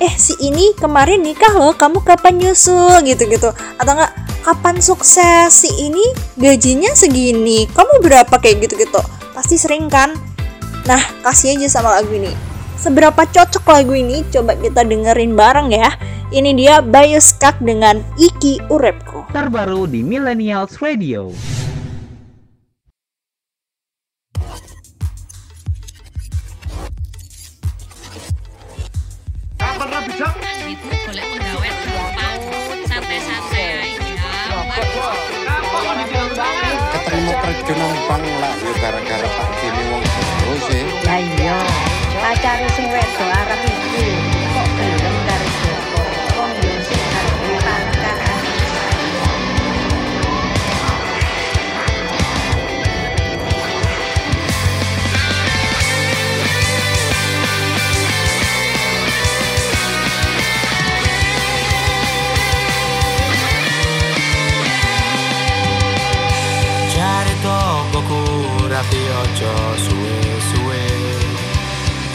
[0.00, 3.00] Eh si ini kemarin nikah loh kamu kapan nyusul?
[3.04, 3.52] gitu-gitu.
[3.76, 4.12] Atau enggak
[4.44, 5.52] kapan sukses?
[5.52, 6.04] Si ini
[6.36, 8.32] gajinya segini kamu berapa?
[8.40, 9.00] kayak gitu-gitu.
[9.36, 10.12] Pasti sering kan?
[10.88, 12.49] Nah kasih aja sama lagu ini
[12.80, 14.24] seberapa cocok lagu ini?
[14.32, 15.92] Coba kita dengerin bareng ya.
[16.32, 19.28] Ini dia Bayu Skak dengan Iki Urepku.
[19.36, 21.28] Terbaru di Millennials Radio.
[36.90, 40.84] Keterima kerja numpang lah ya gara-gara Pak Kini wong seru sih.
[41.04, 41.58] Ya iya,
[42.22, 44.04] pacare sing wedo arep iki
[44.54, 45.16] kok gelem
[45.64, 46.02] Joko.
[46.36, 48.18] Wong yo sing arep pangkat.
[66.94, 68.20] Cari tokoku
[68.72, 69.52] rapi ojo
[69.84, 70.59] suwe-suwe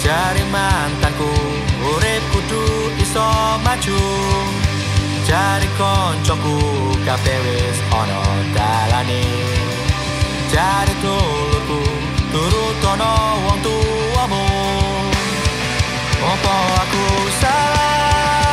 [0.06, 1.26] Cari mantanku
[1.82, 3.26] urip kudu iso
[3.66, 4.02] maju.
[5.26, 6.58] Cari koncoku
[7.02, 8.22] kabeh wis ana
[8.54, 9.26] dalane.
[10.54, 11.82] Cari tulurku
[12.30, 13.12] turut ana
[13.50, 14.46] wong tuamu.
[16.22, 17.06] Opo aku
[17.42, 18.46] salah?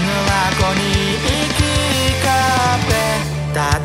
[0.00, 1.76] Ngelakoni iki
[2.24, 3.12] kabeh
[3.52, 3.84] tak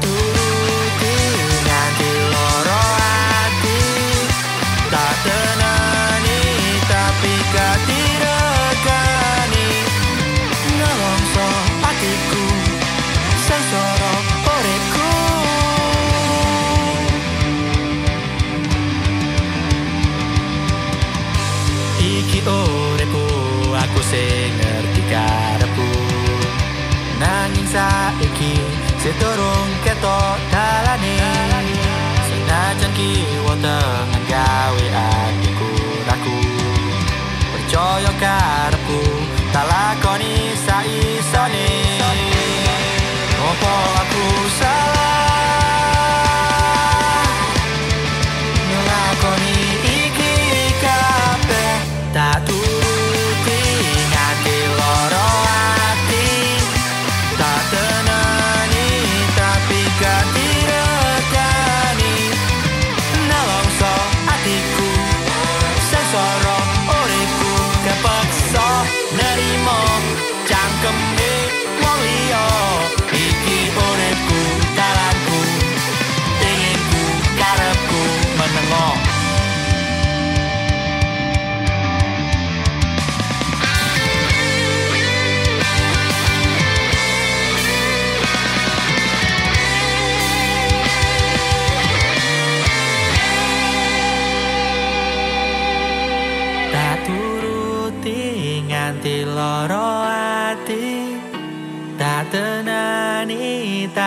[27.71, 28.53] saiki iki
[29.01, 30.19] Seturung keto
[30.51, 31.15] talani
[32.25, 33.11] Sena jangki
[33.45, 35.69] woteng Ngawi adiku
[36.09, 36.37] raku
[37.53, 38.99] Percaya karepu
[39.53, 40.33] Talakoni
[40.65, 41.69] sa isoni
[43.39, 44.25] Opo aku
[44.59, 45.28] salah?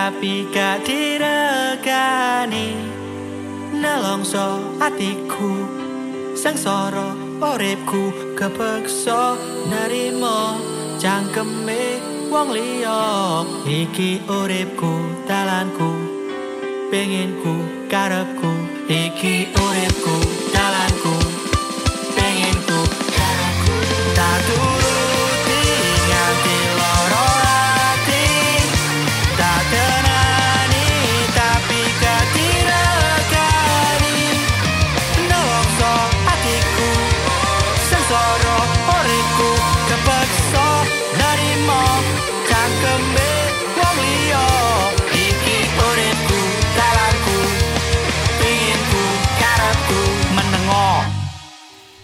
[0.02, 2.74] Tapi gak diregani.
[3.70, 5.62] Nelongso atiku
[6.34, 9.38] Sengsara uripku kepeksa
[9.70, 10.58] nerimo
[10.98, 15.94] Cangkeme wong liya Iki uripku dalanku
[16.90, 18.50] Penginku karepku.
[18.90, 20.41] Iki uripku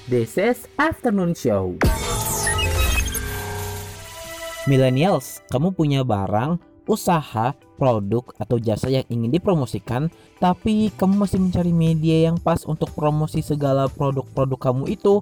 [0.08, 1.76] This is Afternoon Show.
[4.64, 6.56] Millennials, kamu punya barang,
[6.88, 10.08] usaha, produk, atau jasa yang ingin dipromosikan,
[10.40, 15.20] tapi kamu masih mencari media yang pas untuk promosi segala produk-produk kamu itu.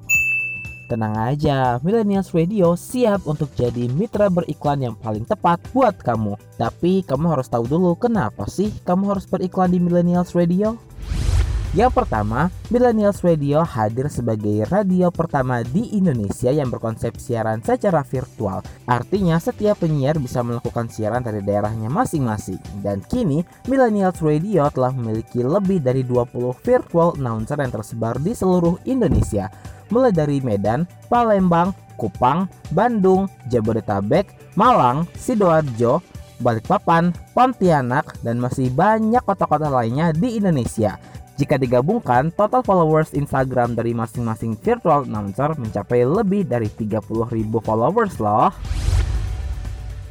[0.86, 6.38] Tenang aja, Millennials Radio siap untuk jadi mitra beriklan yang paling tepat buat kamu.
[6.62, 10.78] Tapi kamu harus tahu dulu kenapa sih kamu harus beriklan di Millennials Radio?
[11.74, 18.62] Yang pertama, Millennials Radio hadir sebagai radio pertama di Indonesia yang berkonsep siaran secara virtual.
[18.86, 22.62] Artinya setiap penyiar bisa melakukan siaran dari daerahnya masing-masing.
[22.86, 28.78] Dan kini, Millennials Radio telah memiliki lebih dari 20 virtual announcer yang tersebar di seluruh
[28.86, 29.50] Indonesia.
[29.90, 36.04] Mulai dari Medan, Palembang, Kupang, Bandung, Jabodetabek, Malang, Sidoarjo,
[36.36, 41.00] Balikpapan, Pontianak, dan masih banyak kota-kota lainnya di Indonesia.
[41.36, 47.04] Jika digabungkan, total followers Instagram dari masing-masing virtual announcer mencapai lebih dari 30.000
[47.60, 48.48] followers loh.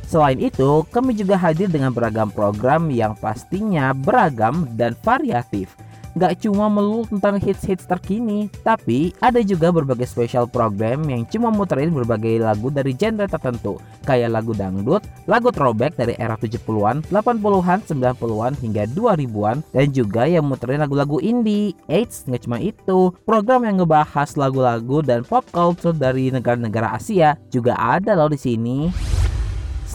[0.06, 5.74] Selain itu, kami juga hadir dengan beragam program yang pastinya beragam dan variatif.
[6.16, 11.92] Gak cuma melulu tentang hits-hits terkini, tapi ada juga berbagai special program yang cuma muterin
[11.92, 13.76] berbagai lagu dari genre tertentu,
[14.08, 20.48] kayak lagu dangdut, lagu throwback dari era 70-an, 80-an, 90-an hingga 2000-an, dan juga yang
[20.48, 21.76] muterin lagu-lagu indie.
[21.92, 27.76] Eits, nggak cuma itu, program yang ngebahas lagu-lagu dan pop culture dari negara-negara Asia juga
[27.76, 28.78] ada loh di sini.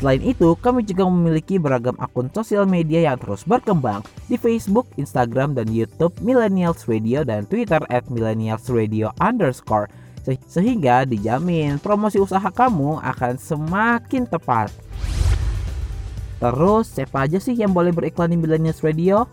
[0.01, 4.01] Selain itu, kami juga memiliki beragam akun sosial media yang terus berkembang
[4.33, 9.93] di Facebook, Instagram, dan YouTube Millennials Radio dan Twitter at Millennials Radio underscore.
[10.25, 14.73] Se- Sehingga dijamin promosi usaha kamu akan semakin tepat.
[16.41, 19.29] Terus, siapa aja sih yang boleh beriklan di Millennials Radio?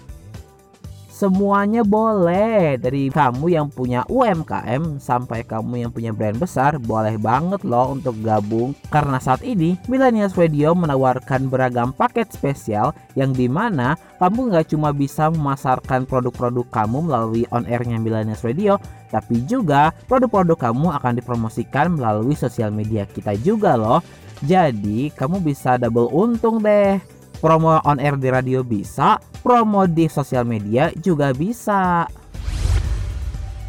[1.17, 2.77] Semuanya boleh.
[2.77, 8.21] Dari kamu yang punya UMKM Sampai kamu yang punya brand besar Boleh banget loh untuk
[8.21, 8.77] gabung.
[8.93, 14.93] Karena saat ini Millennials Radio menawarkan beragam paket spesial Yang di mana kamu nggak cuma
[14.93, 18.77] bisa memasarkan produk-produk kamu melalui on airnya Millennials Radio
[19.09, 24.05] Tapi juga produk-produk kamu akan dipromosikan melalui sosial media kita juga loh.
[24.45, 30.41] Jadi kamu bisa double untung deh Promo on air di radio bisa, promo di sosial
[30.41, 32.09] media juga bisa.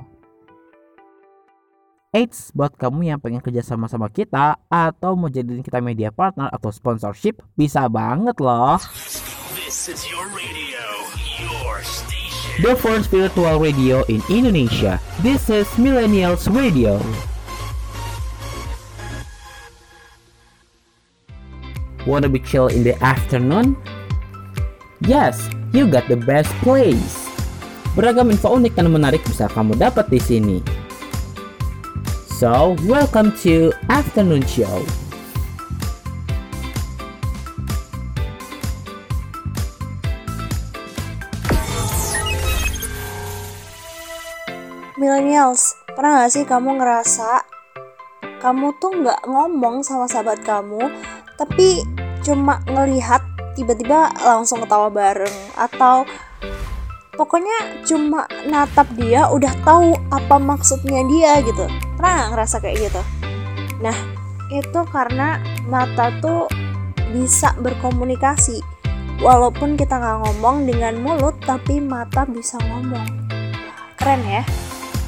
[2.11, 6.51] Eits, buat kamu yang pengen kerja sama sama kita atau mau jadiin kita media partner
[6.51, 8.81] atau sponsorship, bisa banget loh.
[9.55, 10.60] This is your radio.
[12.59, 14.99] The first virtual radio in Indonesia.
[15.23, 16.99] This is Millennials Radio.
[22.03, 23.79] Wanna be chill in the afternoon?
[24.99, 27.23] Yes, you got the best place.
[27.95, 30.59] Beragam info unik dan menarik bisa kamu dapat di sini.
[32.35, 34.83] So, welcome to Afternoon Show.
[45.01, 47.41] Millennials, pernah gak sih kamu ngerasa
[48.37, 50.93] kamu tuh nggak ngomong sama sahabat kamu,
[51.41, 51.81] tapi
[52.21, 53.21] cuma ngelihat
[53.57, 56.05] tiba-tiba langsung ketawa bareng atau
[57.17, 61.65] pokoknya cuma natap dia udah tahu apa maksudnya dia gitu.
[61.97, 63.01] Pernah nggak ngerasa kayak gitu?
[63.81, 63.97] Nah,
[64.53, 66.45] itu karena mata tuh
[67.09, 68.61] bisa berkomunikasi.
[69.17, 73.05] Walaupun kita nggak ngomong dengan mulut, tapi mata bisa ngomong.
[73.97, 74.45] Keren ya?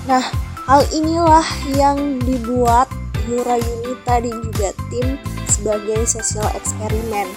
[0.04, 0.24] Nah,
[0.68, 1.46] hal inilah
[1.80, 2.92] yang dibuat
[3.24, 5.16] Yura Yunita dan juga tim
[5.48, 7.28] sebagai sosial eksperimen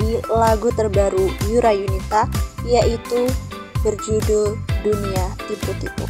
[0.00, 2.28] di lagu terbaru Yura Yunita
[2.68, 3.24] yaitu
[3.80, 6.04] berjudul Dunia Tipu-Tipu.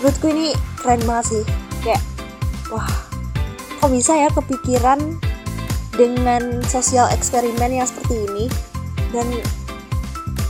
[0.00, 1.44] Menurutku ini keren banget sih,
[1.80, 2.04] kayak
[2.68, 2.84] wah
[3.80, 5.00] kok bisa ya kepikiran
[5.96, 8.46] dengan sosial eksperimen yang seperti ini
[9.14, 9.24] dan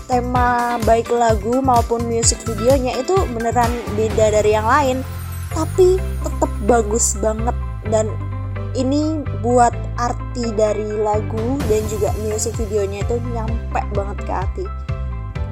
[0.06, 4.98] tema baik lagu maupun musik videonya itu beneran beda dari yang lain.
[5.52, 7.56] Tapi tetap bagus banget.
[7.88, 8.10] Dan
[8.74, 14.66] ini buat arti dari lagu dan juga musik videonya itu nyampe banget ke hati.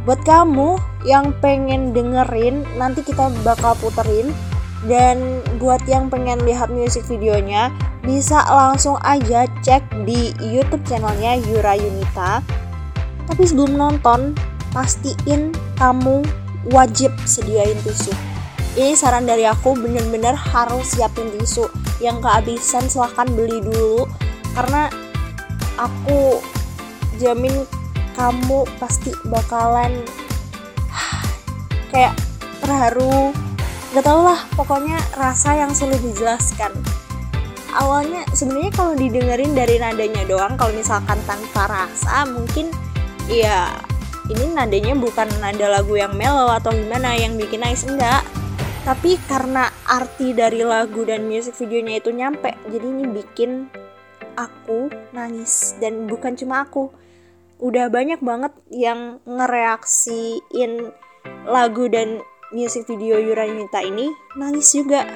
[0.02, 4.34] Buat kamu yang pengen dengerin nanti kita bakal puterin.
[4.82, 7.70] Dan buat yang pengen lihat musik videonya
[8.02, 12.42] bisa langsung aja cek di YouTube channelnya Yura Yunita
[13.28, 14.34] tapi sebelum nonton
[14.72, 16.24] pastiin kamu
[16.70, 18.12] wajib sediain tisu.
[18.72, 21.68] Ini saran dari aku bener-bener harus siapin tisu.
[22.00, 24.08] Yang kehabisan silahkan beli dulu.
[24.56, 24.88] Karena
[25.76, 26.40] aku
[27.20, 27.68] jamin
[28.16, 29.92] kamu pasti bakalan
[31.92, 32.16] kayak
[32.64, 33.32] terharu.
[33.92, 36.72] Gak tau lah pokoknya rasa yang sulit dijelaskan.
[37.72, 42.72] Awalnya sebenarnya kalau didengerin dari nadanya doang kalau misalkan tanpa rasa mungkin
[43.32, 43.72] ya
[44.28, 48.22] ini nadanya bukan nada lagu yang mellow atau gimana yang bikin nice enggak.
[48.82, 53.66] Tapi karena arti dari lagu dan music videonya itu nyampe jadi ini bikin
[54.36, 55.74] aku nangis.
[55.80, 56.92] Dan bukan cuma aku
[57.62, 60.90] udah banyak banget yang ngereaksiin
[61.46, 65.06] lagu dan music video Yura Yunita ini nangis juga.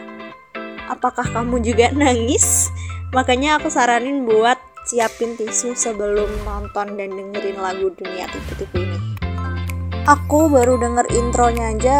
[0.86, 2.70] Apakah kamu juga nangis?
[3.14, 8.98] Makanya aku saranin buat siapin tisu sebelum nonton dan dengerin lagu dunia tipu-tipu ini.
[10.06, 11.98] Aku baru denger intronya aja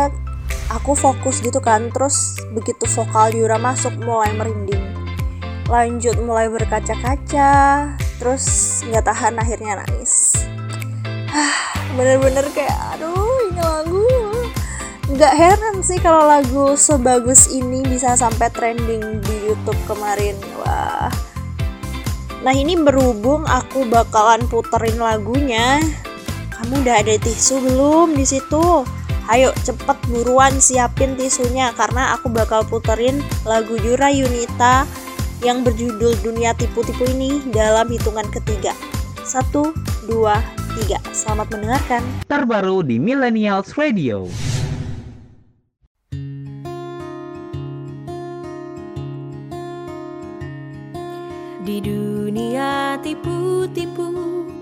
[0.71, 4.87] aku fokus gitu kan terus begitu vokal Yura masuk mulai merinding.
[5.67, 7.51] Lanjut mulai berkaca-kaca
[8.23, 8.47] terus
[8.87, 10.47] nggak tahan akhirnya nangis.
[11.99, 14.07] Bener-bener kayak aduh ini lagu.
[15.11, 20.39] Nggak heran sih kalau lagu sebagus ini bisa sampai trending di YouTube kemarin.
[20.63, 21.11] Wah
[22.47, 25.83] nah ini berhubung aku bakalan puterin lagunya
[26.55, 28.87] kamu udah ada tisu belum di situ
[29.35, 34.87] ayo cepet buruan siapin tisunya karena aku bakal puterin lagu Yura Yunita
[35.43, 38.73] yang berjudul Dunia Tipu-Tipu ini dalam hitungan ketiga.
[39.21, 39.77] Satu,
[40.09, 40.41] dua,
[40.81, 40.97] tiga.
[41.13, 42.01] Selamat mendengarkan.
[42.25, 44.25] Terbaru di Millennials Radio.
[51.67, 52.16] Di dunia
[52.99, 54.11] tipu-tipu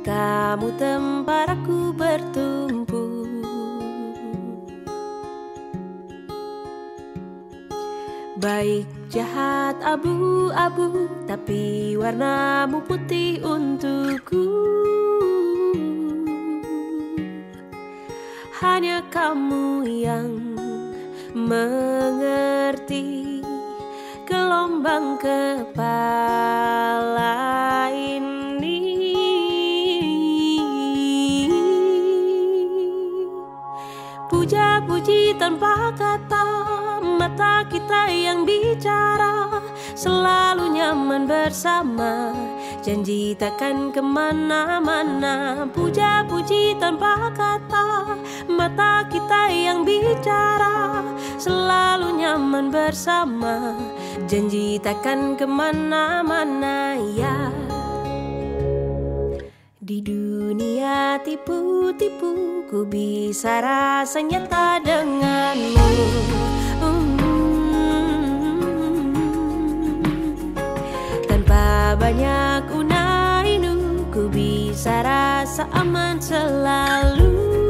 [0.04, 3.24] Kamu tempat aku bertumpu.
[8.36, 14.44] Baik jahat abu-abu Tapi warnamu putih untukku.
[18.60, 20.28] Hanya kamu yang
[21.32, 23.04] mengerti
[24.35, 25.87] Gelombang kepala
[27.95, 28.82] ini.
[34.26, 36.47] Puja-puji tanpa kata
[37.14, 39.62] Mata kita yang bicara
[39.95, 42.35] Selalu nyaman bersama
[42.85, 45.64] Janji takkan ke mana-mana.
[45.72, 48.12] Puja-puji tanpa kata.
[48.45, 51.01] Mata kita yang bicara.
[51.41, 53.72] Selalu nyaman bersama.
[54.28, 57.49] Janji takkan ke mana-mana ya.
[59.80, 65.89] Di dunia tipu-tipu Ku bisa rasanya tak denganmu
[71.93, 77.63] banyak unainu Ku bisa rasa aman selalu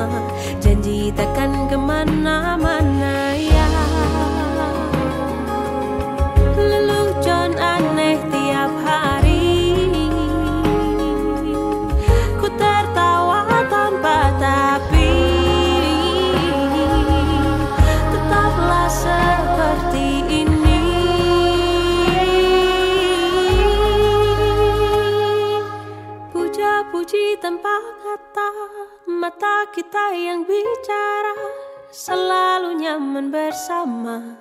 [0.00, 0.39] bersama
[29.30, 31.38] Mata kita yang bicara
[31.86, 34.34] Selalu nyaman bersama.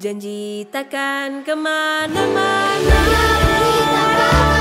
[0.00, 2.80] Janji takkan ke mana-mana.
[2.80, 4.59] Selalu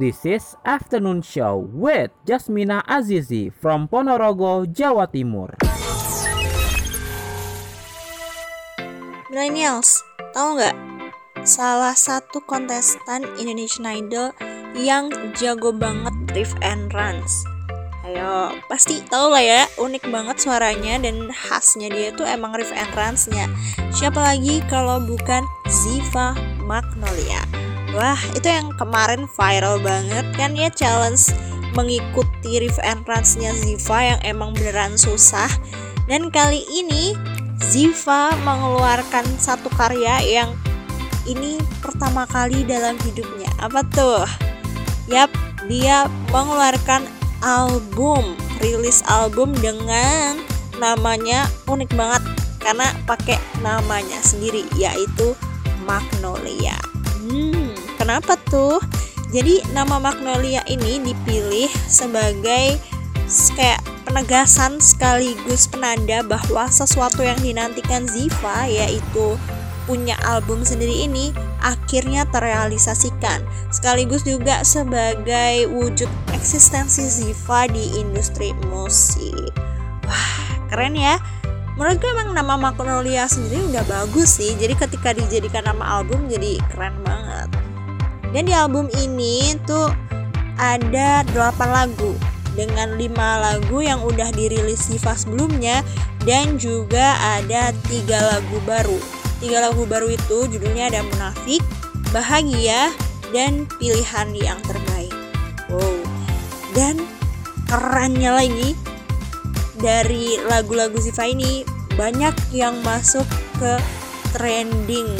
[0.00, 5.52] This is Afternoon Show with Jasmina Azizi from Ponorogo, Jawa Timur.
[9.28, 10.00] Millennials,
[10.32, 10.72] tahu nggak?
[11.44, 14.32] Salah satu kontestan Indonesian Idol
[14.72, 17.44] yang jago banget drift and runs.
[18.08, 22.88] Ayo, pasti tahu lah ya, unik banget suaranya dan khasnya dia tuh emang riff and
[22.96, 23.52] runs-nya.
[23.92, 26.32] Siapa lagi kalau bukan Ziva
[26.64, 27.69] Magnolia.
[27.90, 31.34] Wah, itu yang kemarin viral banget kan ya challenge
[31.74, 35.50] mengikuti riff and runs-nya Ziva yang emang beneran susah.
[36.06, 37.14] Dan kali ini
[37.70, 40.50] Ziva mengeluarkan satu karya yang
[41.26, 43.50] ini pertama kali dalam hidupnya.
[43.58, 44.26] Apa tuh?
[45.10, 45.30] Yap,
[45.66, 47.06] dia mengeluarkan
[47.42, 50.38] album, rilis album dengan
[50.80, 52.22] namanya unik banget
[52.60, 55.36] karena pakai namanya sendiri yaitu
[55.84, 56.76] Magnolia.
[57.20, 57.69] Hmm,
[58.10, 58.82] kenapa tuh?
[59.30, 62.74] Jadi nama Magnolia ini dipilih sebagai
[63.54, 69.38] kayak penegasan sekaligus penanda bahwa sesuatu yang dinantikan Ziva yaitu
[69.86, 71.30] punya album sendiri ini
[71.62, 79.54] akhirnya terrealisasikan sekaligus juga sebagai wujud eksistensi Ziva di industri musik.
[80.10, 81.14] Wah, keren ya.
[81.78, 84.58] Menurut gue emang nama Magnolia sendiri udah bagus sih.
[84.58, 87.70] Jadi ketika dijadikan nama album jadi keren banget.
[88.30, 89.90] Dan di album ini tuh
[90.60, 92.14] ada 8 lagu
[92.54, 95.82] dengan 5 lagu yang udah dirilis Ziva sebelumnya
[96.28, 98.98] dan juga ada tiga lagu baru.
[99.40, 101.64] Tiga lagu baru itu judulnya ada Munafik,
[102.12, 102.92] Bahagia,
[103.32, 105.14] dan Pilihan yang Terbaik.
[105.72, 105.96] Wow.
[106.76, 107.02] Dan
[107.66, 108.76] kerennya lagi
[109.80, 111.64] dari lagu-lagu Ziva ini
[111.96, 113.24] banyak yang masuk
[113.58, 113.80] ke
[114.36, 115.16] trending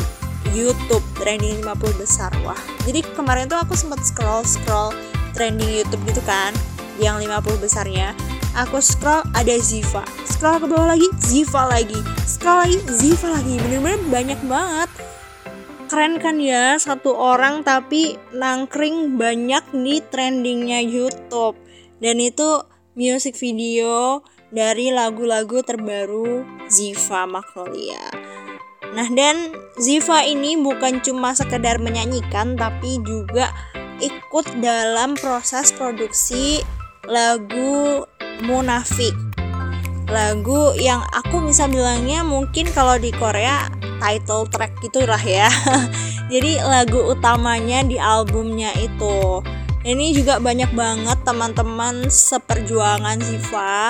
[0.52, 2.30] YouTube, trending 50 besar.
[2.42, 4.94] Wah, jadi kemarin tuh aku sempat scroll-scroll
[5.32, 6.54] trending YouTube gitu kan,
[6.98, 8.12] yang 50 besarnya.
[8.58, 13.54] Aku scroll ada Ziva, scroll ke bawah lagi Ziva lagi, scroll lagi Ziva lagi.
[13.62, 14.90] Bener-bener banyak banget
[15.90, 21.58] keren kan ya satu orang tapi nangkring banyak di trendingnya YouTube
[21.98, 22.62] dan itu
[22.94, 24.22] music video
[24.54, 28.06] dari lagu-lagu terbaru Ziva Magnolia.
[28.94, 33.54] Nah dan Ziva ini bukan cuma sekedar menyanyikan tapi juga
[34.02, 36.60] ikut dalam proses produksi
[37.06, 38.04] lagu
[38.40, 39.12] Munafik
[40.10, 43.70] lagu yang aku bisa bilangnya mungkin kalau di Korea
[44.02, 45.46] title track gitulah ya.
[46.32, 49.44] Jadi lagu utamanya di albumnya itu.
[49.80, 53.88] Ini juga banyak banget teman-teman seperjuangan Ziva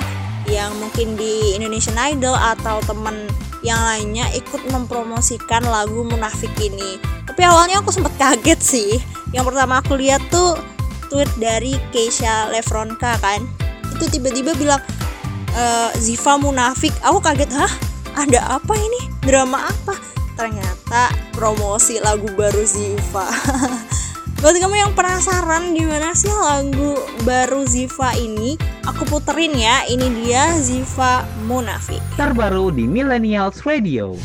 [0.51, 3.31] yang mungkin di Indonesian Idol atau teman
[3.63, 6.99] yang lainnya ikut mempromosikan lagu Munafik ini.
[7.25, 8.91] Tapi awalnya aku sempet kaget sih.
[9.31, 10.59] Yang pertama aku lihat tuh
[11.07, 13.47] tweet dari Keisha Lefronka kan.
[13.95, 14.83] Itu tiba-tiba bilang
[15.55, 16.93] eh, Ziva munafik.
[17.07, 17.71] Aku kaget hah?
[18.19, 19.07] Ada apa ini?
[19.23, 19.95] Drama apa?
[20.35, 23.29] Ternyata promosi lagu baru Ziva
[24.41, 26.97] buat kamu yang penasaran gimana sih lagu
[27.29, 28.57] baru Ziva ini
[28.89, 34.17] aku puterin ya ini dia Ziva munafik Terbaru di Millennials Radio.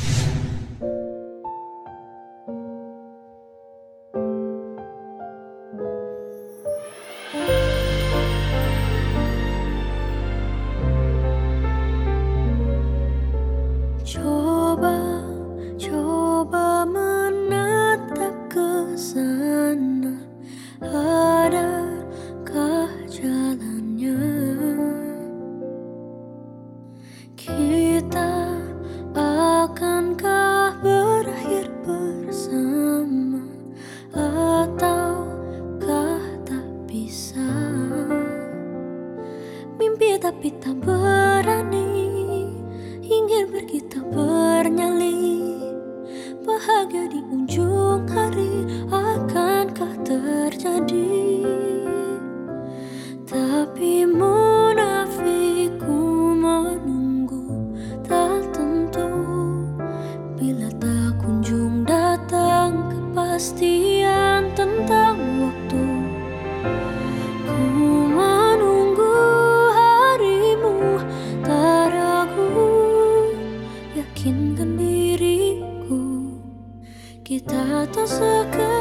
[78.06, 78.75] Kita tak sekedar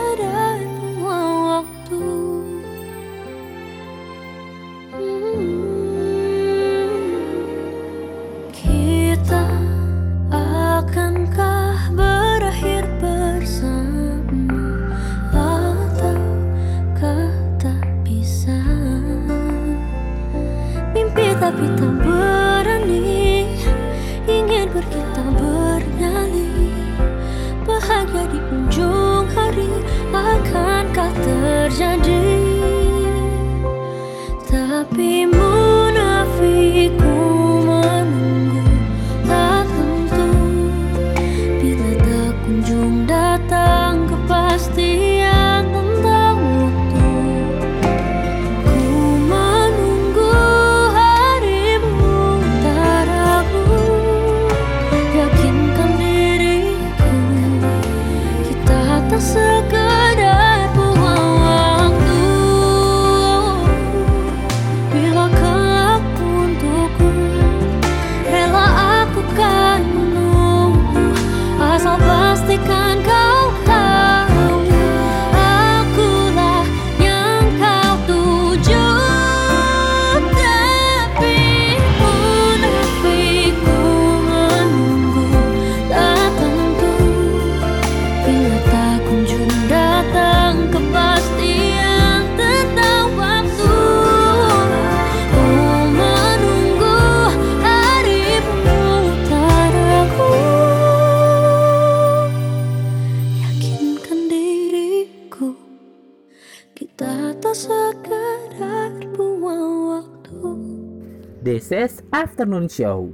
[112.44, 113.08] Afternoon Show.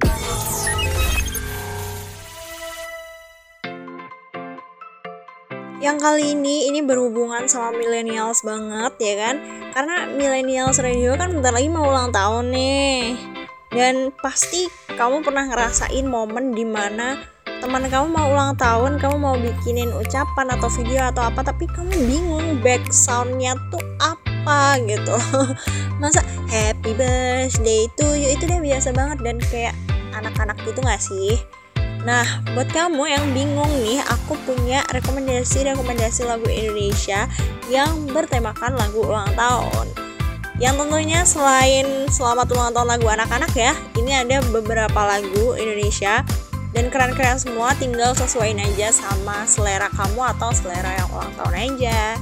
[5.78, 9.36] Yang kali ini ini berhubungan sama millennials banget ya kan?
[9.70, 13.14] Karena millennials radio kan bentar lagi mau ulang tahun nih.
[13.70, 14.66] Dan pasti
[14.98, 17.22] kamu pernah ngerasain momen di mana
[17.62, 21.92] teman kamu mau ulang tahun Kamu mau bikinin ucapan atau video atau apa Tapi kamu
[22.08, 25.14] bingung back soundnya tuh apa gitu.
[26.02, 26.18] Masa
[26.90, 29.74] happy birthday to you itu udah biasa banget Dan kayak
[30.18, 31.38] anak-anak gitu gak sih
[32.00, 32.24] Nah,
[32.56, 37.28] buat kamu yang bingung nih, aku punya rekomendasi-rekomendasi lagu Indonesia
[37.68, 39.84] yang bertemakan lagu ulang tahun.
[40.56, 46.24] Yang tentunya selain selamat ulang tahun lagu anak-anak ya, ini ada beberapa lagu Indonesia
[46.72, 52.16] dan keren-keren semua tinggal sesuaiin aja sama selera kamu atau selera yang ulang tahun aja.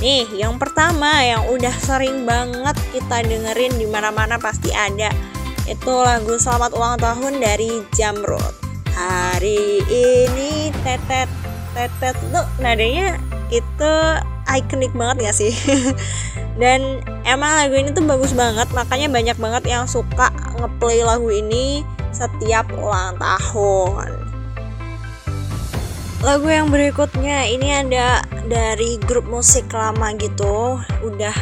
[0.00, 5.12] Nih, yang pertama yang udah sering banget kita dengerin di mana-mana pasti ada.
[5.68, 8.56] Itu lagu Selamat Ulang Tahun dari Jamrud.
[8.96, 11.28] Hari ini tetet
[11.76, 13.20] tetet tuh nadanya
[13.52, 13.92] itu
[14.48, 15.52] ikonik banget ya sih.
[16.60, 21.84] Dan emang lagu ini tuh bagus banget, makanya banyak banget yang suka ngeplay lagu ini
[22.08, 24.19] setiap ulang tahun.
[26.20, 31.32] Lagu yang berikutnya ini ada dari grup musik lama gitu, udah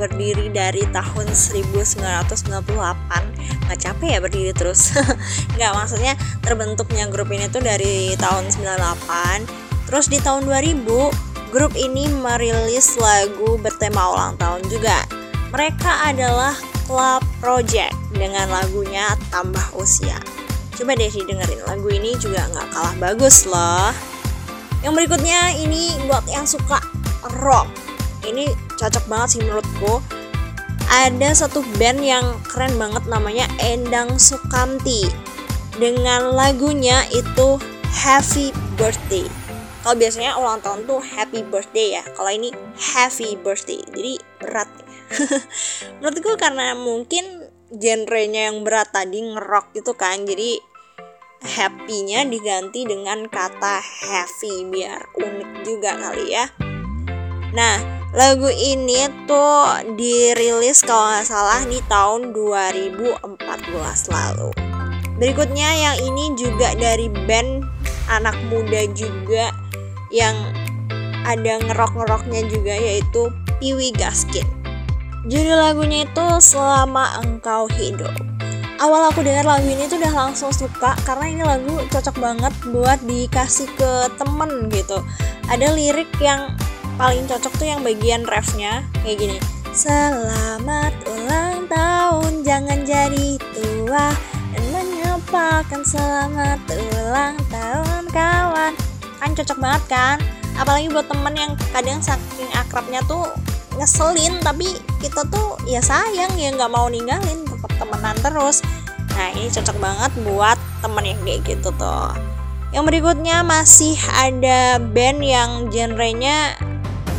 [0.00, 2.32] berdiri dari tahun 1998
[3.68, 4.96] nggak capek ya berdiri terus?
[5.60, 12.08] Nggak maksudnya terbentuknya grup ini tuh dari tahun 98 terus di tahun 2000 grup ini
[12.08, 15.04] merilis lagu bertema ulang tahun juga.
[15.52, 16.56] Mereka adalah
[16.88, 20.16] Club Project dengan lagunya Tambah Usia.
[20.74, 24.13] Coba deh didengerin lagu ini juga nggak kalah bagus loh
[24.84, 26.76] yang berikutnya ini buat yang suka
[27.40, 27.66] rock.
[28.28, 30.04] Ini cocok banget sih menurutku
[30.92, 35.08] ada satu band yang keren banget namanya Endang Sukamti.
[35.74, 37.58] Dengan lagunya itu
[37.90, 39.26] Happy Birthday.
[39.82, 42.04] Kalau biasanya ulang tahun tuh Happy Birthday ya.
[42.14, 44.70] Kalau ini Happy Birthday jadi berat
[46.00, 50.62] menurutku karena mungkin genrenya yang berat tadi ngerok gitu kan jadi
[51.44, 56.48] happy-nya diganti dengan kata heavy biar unik juga kali ya
[57.54, 57.78] Nah,
[58.10, 63.22] lagu ini tuh dirilis kalau nggak salah di tahun 2014
[64.10, 64.50] lalu.
[65.22, 67.62] Berikutnya yang ini juga dari band
[68.10, 69.54] anak muda juga
[70.10, 70.34] yang
[71.22, 73.30] ada ngerok-ngeroknya juga yaitu
[73.62, 74.44] Piwi Gaskin.
[75.30, 78.33] Judul lagunya itu Selama Engkau Hidup.
[78.84, 83.00] Awal aku dengar lagu ini tuh udah langsung suka karena ini lagu cocok banget buat
[83.08, 85.00] dikasih ke temen gitu.
[85.48, 86.52] Ada lirik yang
[87.00, 89.38] paling cocok tuh yang bagian refnya kayak gini.
[89.72, 94.12] Selamat ulang tahun jangan jadi tua.
[94.52, 98.76] Dan menyapakan selamat ulang tahun kawan.
[99.16, 100.16] Kan cocok banget kan?
[100.60, 103.32] Apalagi buat temen yang kadang saking akrabnya tuh
[103.78, 108.60] ngeselin Tapi kita tuh ya sayang ya nggak mau ninggalin tetap temenan terus.
[109.14, 112.12] Nah ini cocok banget buat temen yang kayak gitu tuh.
[112.74, 116.58] Yang berikutnya masih ada band yang genrenya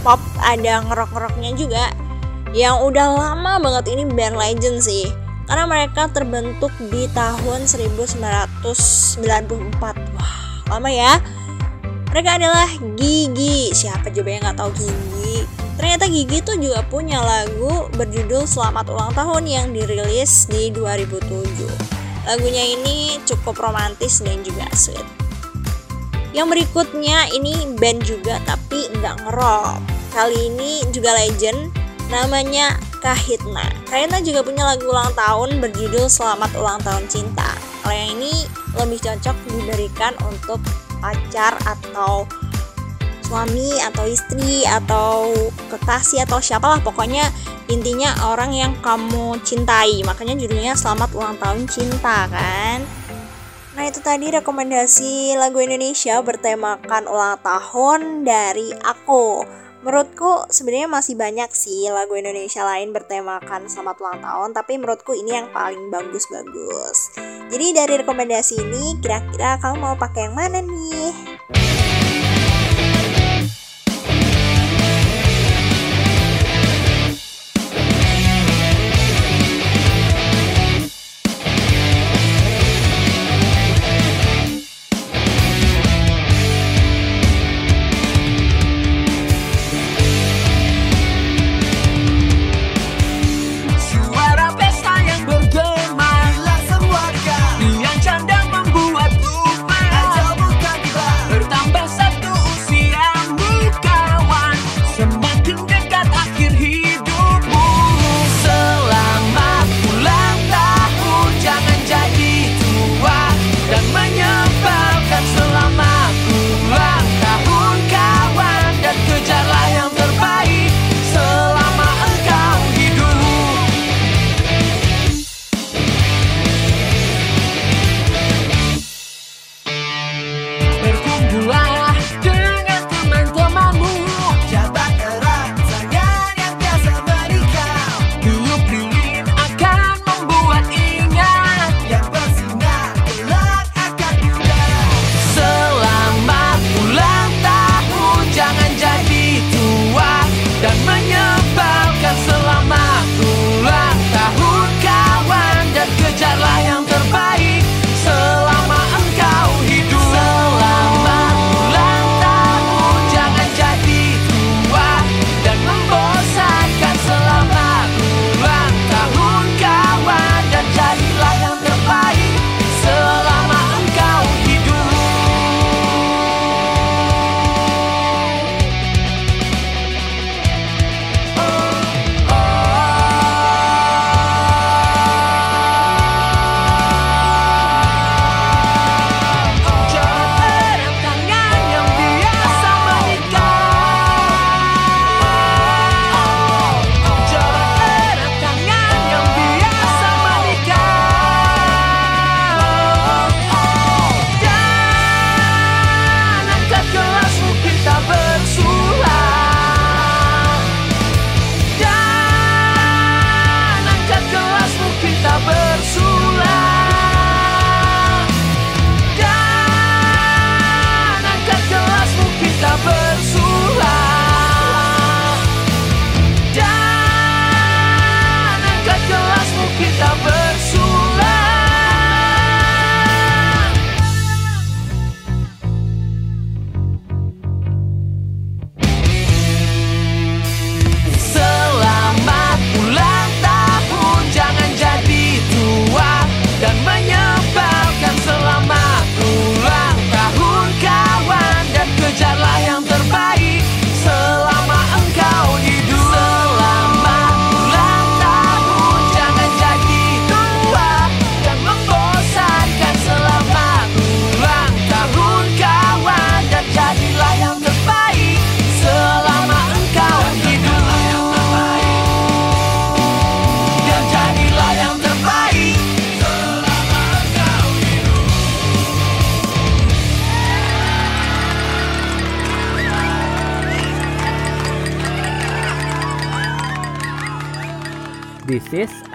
[0.03, 1.85] pop ada ngerok-ngeroknya juga.
[2.51, 5.09] Yang udah lama banget ini band legend sih.
[5.45, 8.65] Karena mereka terbentuk di tahun 1994
[10.17, 10.33] wah
[10.73, 11.21] lama ya.
[12.11, 13.71] Mereka adalah Gigi.
[13.75, 15.15] Siapa coba yang nggak tahu Gigi
[15.75, 21.31] ternyata Gigi tuh juga punya lagu berjudul Selamat Ulang Tahun yang dirilis di 2007
[22.25, 25.25] lagunya ini cukup romantis dan juga sweet
[26.35, 29.79] yang berikutnya ini band juga tapi nggak ngerok.
[30.11, 31.71] Kali ini juga legend
[32.11, 33.63] namanya Kahitna.
[33.87, 37.55] Kahitna juga punya lagu ulang tahun berjudul Selamat Ulang Tahun Cinta.
[37.79, 38.43] Kalau yang ini
[38.75, 40.59] lebih cocok diberikan untuk
[40.99, 42.27] pacar atau
[43.25, 45.33] suami atau istri atau
[45.73, 47.25] kekasih atau siapalah pokoknya
[47.73, 52.85] intinya orang yang kamu cintai makanya judulnya Selamat Ulang Tahun Cinta kan
[53.75, 59.43] Nah itu tadi rekomendasi lagu Indonesia bertemakan ulang tahun dari aku.
[59.83, 65.35] Menurutku sebenarnya masih banyak sih lagu Indonesia lain bertemakan selamat ulang tahun, tapi menurutku ini
[65.35, 67.19] yang paling bagus-bagus.
[67.51, 71.11] Jadi dari rekomendasi ini kira-kira kamu mau pakai yang mana nih?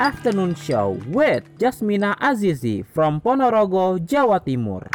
[0.01, 4.89] Afternoon Show with Jasmina Azizi from Ponorogo, Jawa Timur.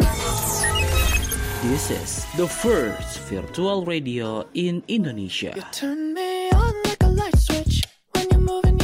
[1.61, 5.53] This is the first virtual radio in Indonesia.
[5.72, 7.86] Turn me on like a light switch
[8.18, 8.82] when you're moving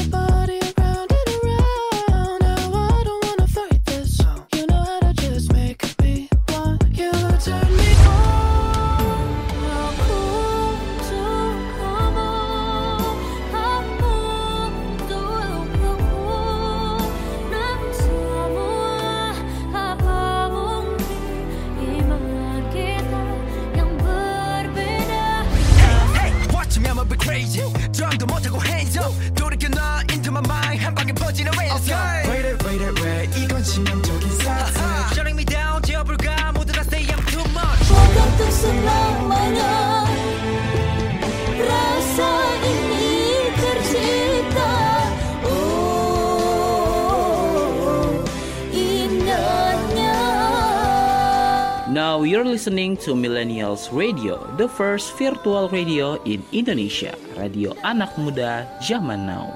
[52.21, 57.17] Now you're listening to Millennials Radio, the first virtual radio in Indonesia.
[57.33, 59.49] Radio anak muda zaman now.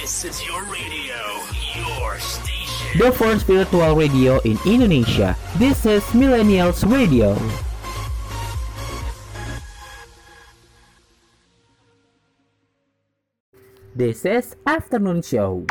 [0.00, 1.20] This is your radio,
[1.76, 2.96] your station.
[2.96, 5.36] The first virtual radio in Indonesia.
[5.60, 7.36] This is Millennials Radio.
[13.92, 15.68] This is Afternoon Show.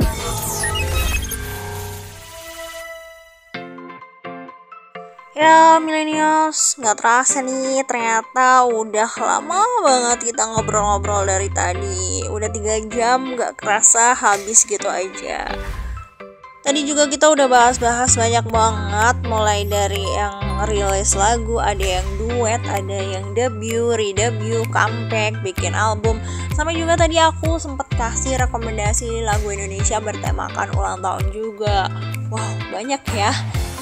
[5.35, 12.23] Ya millennials, nggak terasa nih ternyata udah lama banget kita ngobrol-ngobrol dari tadi.
[12.31, 15.51] Udah tiga jam nggak kerasa habis gitu aja
[16.65, 22.57] Tadi juga kita udah bahas-bahas banyak banget Mulai dari yang rilis lagu, ada yang duet,
[22.65, 26.17] ada yang debut, redebut, comeback, bikin album.
[26.57, 31.85] Sama juga tadi aku sempet kasih rekomendasi lagu Indonesia bertemakan ulang tahun juga.
[32.33, 32.41] Wow
[32.73, 33.29] banyak ya.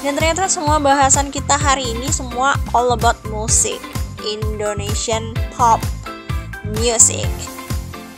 [0.04, 3.80] Dan ternyata semua bahasan kita hari ini semua all about music.
[4.28, 5.80] Indonesian pop
[6.76, 7.32] music.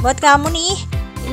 [0.03, 0.75] Buat kamu nih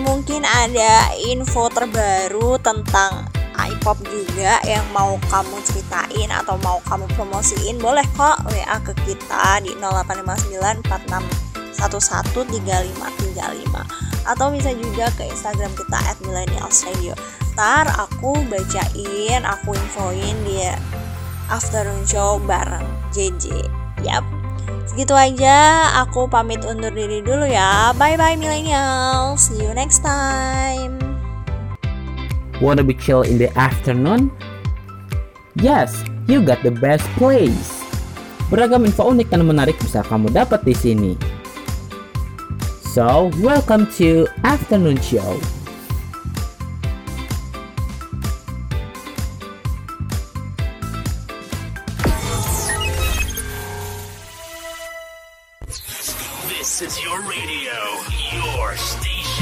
[0.01, 7.77] mungkin ada info terbaru tentang iPop juga yang mau kamu ceritain atau mau kamu promosiin
[7.77, 9.77] boleh kok WA ke kita di
[11.77, 13.77] 085946113535
[14.23, 17.11] atau bisa juga ke Instagram kita at millennials radio
[17.53, 20.65] ntar aku bacain aku infoin di
[21.53, 23.69] afternoon show bareng JJ
[24.01, 24.25] yap
[24.87, 31.03] segitu aja aku pamit undur diri dulu ya bye bye millennials see you next time
[32.63, 34.31] Wanna be chill in the afternoon?
[35.59, 35.99] Yes,
[36.31, 37.83] you got the best place.
[38.47, 41.11] Beragam info unik dan menarik bisa kamu dapat di sini.
[42.87, 45.41] So, welcome to Afternoon Show.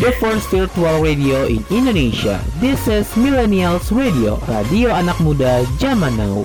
[0.01, 2.41] The first virtual radio in Indonesia.
[2.57, 6.41] This is Millennials Radio, radio anak muda zaman now.